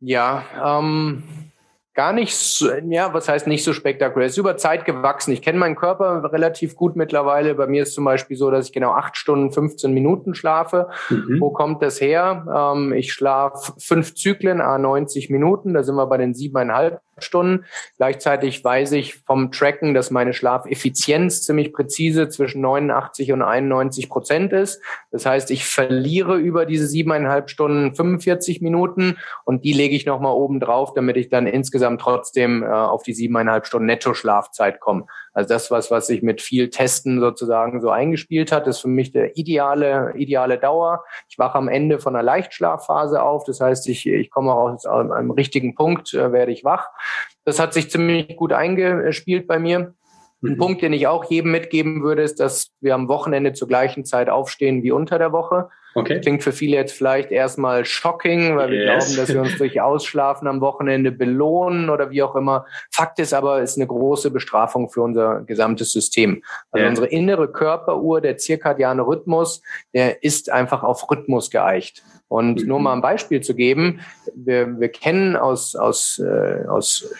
Ja, 0.00 0.44
ähm, 0.64 1.22
gar 1.94 2.12
nicht 2.12 2.34
so, 2.34 2.72
ja, 2.72 3.12
was 3.12 3.28
heißt 3.28 3.46
nicht 3.46 3.64
so 3.64 3.72
spektakulär? 3.72 4.26
Es 4.26 4.32
ist 4.32 4.38
über 4.38 4.56
Zeit 4.56 4.84
gewachsen. 4.84 5.32
Ich 5.32 5.42
kenne 5.42 5.58
meinen 5.58 5.76
Körper 5.76 6.32
relativ 6.32 6.74
gut 6.74 6.96
mittlerweile. 6.96 7.54
Bei 7.54 7.66
mir 7.66 7.82
ist 7.82 7.94
zum 7.94 8.04
Beispiel 8.04 8.36
so, 8.36 8.50
dass 8.50 8.66
ich 8.66 8.72
genau 8.72 8.92
acht 8.92 9.16
Stunden, 9.16 9.52
15 9.52 9.92
Minuten 9.92 10.34
schlafe. 10.34 10.88
Mhm. 11.10 11.40
Wo 11.40 11.50
kommt 11.50 11.82
das 11.82 12.00
her? 12.00 12.74
Ähm, 12.74 12.92
ich 12.92 13.12
schlafe 13.12 13.74
fünf 13.78 14.14
Zyklen, 14.14 14.60
a 14.60 14.78
90 14.78 15.30
Minuten. 15.30 15.74
Da 15.74 15.82
sind 15.82 15.96
wir 15.96 16.06
bei 16.06 16.16
den 16.16 16.34
siebeneinhalb 16.34 17.00
Stunden. 17.24 17.64
Gleichzeitig 17.96 18.64
weiß 18.64 18.92
ich 18.92 19.16
vom 19.24 19.50
Tracken, 19.52 19.94
dass 19.94 20.10
meine 20.10 20.32
Schlafeffizienz 20.32 21.42
ziemlich 21.42 21.72
präzise 21.72 22.28
zwischen 22.28 22.60
89 22.60 23.32
und 23.32 23.42
91 23.42 24.08
Prozent 24.08 24.52
ist. 24.52 24.80
Das 25.10 25.26
heißt, 25.26 25.50
ich 25.50 25.66
verliere 25.66 26.36
über 26.36 26.66
diese 26.66 26.86
siebeneinhalb 26.86 27.50
Stunden 27.50 27.94
45 27.94 28.60
Minuten 28.60 29.18
und 29.44 29.64
die 29.64 29.72
lege 29.72 29.94
ich 29.94 30.06
nochmal 30.06 30.32
oben 30.32 30.60
drauf, 30.60 30.94
damit 30.94 31.16
ich 31.16 31.28
dann 31.28 31.46
insgesamt 31.46 32.00
trotzdem 32.00 32.62
äh, 32.62 32.66
auf 32.66 33.02
die 33.02 33.14
siebeneinhalb 33.14 33.66
Stunden 33.66 33.86
Netto-Schlafzeit 33.86 34.80
komme. 34.80 35.06
Also 35.32 35.48
das, 35.48 35.70
was, 35.70 35.90
was 35.90 36.06
sich 36.06 36.22
mit 36.22 36.42
viel 36.42 36.68
Testen 36.68 37.20
sozusagen 37.20 37.80
so 37.80 37.90
eingespielt 37.90 38.52
hat, 38.52 38.66
ist 38.66 38.80
für 38.80 38.88
mich 38.88 39.12
der 39.12 39.36
ideale, 39.36 40.12
ideale 40.16 40.58
Dauer. 40.58 41.04
Ich 41.28 41.38
wache 41.38 41.56
am 41.56 41.68
Ende 41.68 41.98
von 41.98 42.14
einer 42.14 42.22
Leichtschlafphase 42.22 43.22
auf. 43.22 43.44
Das 43.44 43.60
heißt, 43.60 43.88
ich, 43.88 44.06
ich 44.06 44.30
komme 44.30 44.52
auch 44.52 44.72
aus 44.72 44.86
einem 44.86 45.30
richtigen 45.30 45.74
Punkt, 45.74 46.12
äh, 46.12 46.32
werde 46.32 46.52
ich 46.52 46.64
wach. 46.64 46.88
Das 47.44 47.58
hat 47.58 47.72
sich 47.72 47.90
ziemlich 47.90 48.36
gut 48.36 48.52
eingespielt 48.52 49.46
bei 49.46 49.58
mir. 49.58 49.94
Ein 50.42 50.54
mhm. 50.54 50.58
Punkt, 50.58 50.82
den 50.82 50.92
ich 50.92 51.06
auch 51.06 51.24
jedem 51.24 51.52
mitgeben 51.52 52.02
würde, 52.02 52.22
ist, 52.22 52.40
dass 52.40 52.72
wir 52.80 52.94
am 52.94 53.08
Wochenende 53.08 53.52
zur 53.52 53.68
gleichen 53.68 54.04
Zeit 54.04 54.28
aufstehen 54.28 54.82
wie 54.82 54.90
unter 54.90 55.18
der 55.18 55.32
Woche. 55.32 55.70
Okay. 55.94 56.20
Klingt 56.20 56.42
für 56.42 56.52
viele 56.52 56.76
jetzt 56.76 56.92
vielleicht 56.92 57.30
erstmal 57.30 57.84
shocking, 57.84 58.56
weil 58.56 58.72
yes. 58.72 58.78
wir 58.78 58.84
glauben, 58.84 59.16
dass 59.16 59.34
wir 59.34 59.40
uns 59.40 59.58
durch 59.58 59.80
Ausschlafen 59.80 60.48
am 60.48 60.60
Wochenende 60.60 61.12
belohnen 61.12 61.90
oder 61.90 62.10
wie 62.10 62.22
auch 62.22 62.34
immer. 62.34 62.66
Fakt 62.90 63.18
ist 63.18 63.34
aber, 63.34 63.60
ist 63.60 63.76
eine 63.76 63.86
große 63.86 64.30
Bestrafung 64.30 64.88
für 64.88 65.02
unser 65.02 65.42
gesamtes 65.42 65.92
System. 65.92 66.42
Also 66.70 66.82
yeah. 66.82 66.88
unsere 66.90 67.06
innere 67.08 67.50
Körperuhr, 67.50 68.20
der 68.20 68.38
zirkadiane 68.38 69.06
Rhythmus, 69.06 69.62
der 69.92 70.22
ist 70.22 70.50
einfach 70.50 70.82
auf 70.82 71.10
Rhythmus 71.10 71.50
geeicht. 71.50 72.02
Und 72.28 72.62
mhm. 72.62 72.68
nur 72.68 72.80
mal 72.80 72.94
ein 72.94 73.02
Beispiel 73.02 73.42
zu 73.42 73.54
geben, 73.54 74.00
wir, 74.34 74.80
wir 74.80 74.88
kennen 74.88 75.36
aus, 75.36 75.76
aus, 75.76 76.18
äh, 76.18 76.66
aus 76.66 77.12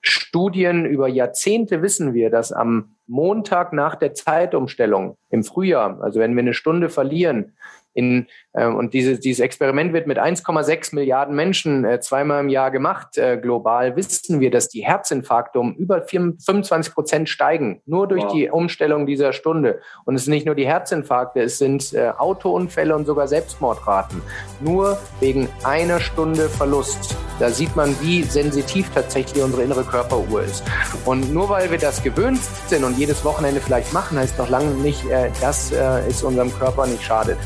Studien 0.00 0.86
über 0.86 1.08
Jahrzehnte 1.08 1.82
wissen 1.82 2.14
wir, 2.14 2.30
dass 2.30 2.52
am 2.52 2.96
Montag 3.06 3.72
nach 3.72 3.96
der 3.96 4.14
Zeitumstellung 4.14 5.16
im 5.30 5.42
Frühjahr, 5.42 6.00
also 6.00 6.20
wenn 6.20 6.34
wir 6.34 6.42
eine 6.42 6.54
Stunde 6.54 6.88
verlieren, 6.88 7.56
in, 7.96 8.26
und 8.64 8.94
diese, 8.94 9.18
dieses 9.18 9.40
Experiment 9.40 9.92
wird 9.92 10.06
mit 10.06 10.18
1,6 10.18 10.94
Milliarden 10.94 11.36
Menschen 11.36 11.84
äh, 11.84 12.00
zweimal 12.00 12.40
im 12.40 12.48
Jahr 12.48 12.70
gemacht. 12.70 13.18
Äh, 13.18 13.36
global 13.36 13.96
wissen 13.96 14.40
wir, 14.40 14.50
dass 14.50 14.68
die 14.68 14.80
Herzinfarkte 14.80 15.60
um 15.60 15.74
über 15.74 16.00
25 16.02 16.94
Prozent 16.94 17.28
steigen, 17.28 17.82
nur 17.84 18.08
durch 18.08 18.24
wow. 18.24 18.32
die 18.32 18.48
Umstellung 18.48 19.06
dieser 19.06 19.34
Stunde. 19.34 19.80
Und 20.06 20.14
es 20.14 20.24
sind 20.24 20.32
nicht 20.32 20.46
nur 20.46 20.54
die 20.54 20.66
Herzinfarkte, 20.66 21.40
es 21.42 21.58
sind 21.58 21.92
äh, 21.92 22.12
Autounfälle 22.16 22.96
und 22.96 23.04
sogar 23.04 23.28
Selbstmordraten. 23.28 24.22
Nur 24.60 24.98
wegen 25.20 25.48
einer 25.62 26.00
Stunde 26.00 26.48
Verlust. 26.48 27.14
Da 27.38 27.50
sieht 27.50 27.76
man, 27.76 27.94
wie 28.00 28.22
sensitiv 28.22 28.90
tatsächlich 28.94 29.44
unsere 29.44 29.64
innere 29.64 29.84
Körperuhr 29.84 30.42
ist. 30.42 30.64
Und 31.04 31.30
nur 31.34 31.50
weil 31.50 31.70
wir 31.70 31.78
das 31.78 32.02
gewöhnt 32.02 32.40
sind 32.68 32.84
und 32.84 32.96
jedes 32.96 33.22
Wochenende 33.26 33.60
vielleicht 33.60 33.92
machen, 33.92 34.18
heißt 34.18 34.38
noch 34.38 34.48
lange 34.48 34.70
nicht, 34.76 35.02
dass 35.42 35.70
es 35.70 36.22
unserem 36.22 36.50
Körper 36.58 36.86
nicht 36.86 37.02
schadet. 37.02 37.36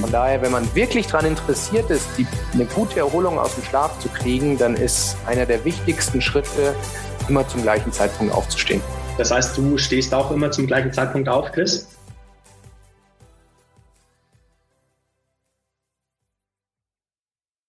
Von 0.00 0.10
daher, 0.10 0.42
wenn 0.42 0.50
man 0.56 0.74
wirklich 0.74 1.06
daran 1.06 1.26
interessiert 1.26 1.90
ist, 1.90 2.08
die, 2.16 2.26
eine 2.54 2.64
gute 2.64 3.00
Erholung 3.00 3.38
aus 3.38 3.54
dem 3.56 3.64
Schlaf 3.64 3.98
zu 3.98 4.08
kriegen, 4.08 4.56
dann 4.56 4.74
ist 4.74 5.14
einer 5.26 5.44
der 5.44 5.62
wichtigsten 5.66 6.22
Schritte, 6.22 6.74
immer 7.28 7.46
zum 7.46 7.60
gleichen 7.60 7.92
Zeitpunkt 7.92 8.32
aufzustehen. 8.32 8.80
Das 9.18 9.30
heißt, 9.30 9.58
du 9.58 9.76
stehst 9.76 10.14
auch 10.14 10.30
immer 10.30 10.50
zum 10.50 10.66
gleichen 10.66 10.92
Zeitpunkt 10.94 11.28
auf, 11.28 11.52
Chris? 11.52 11.86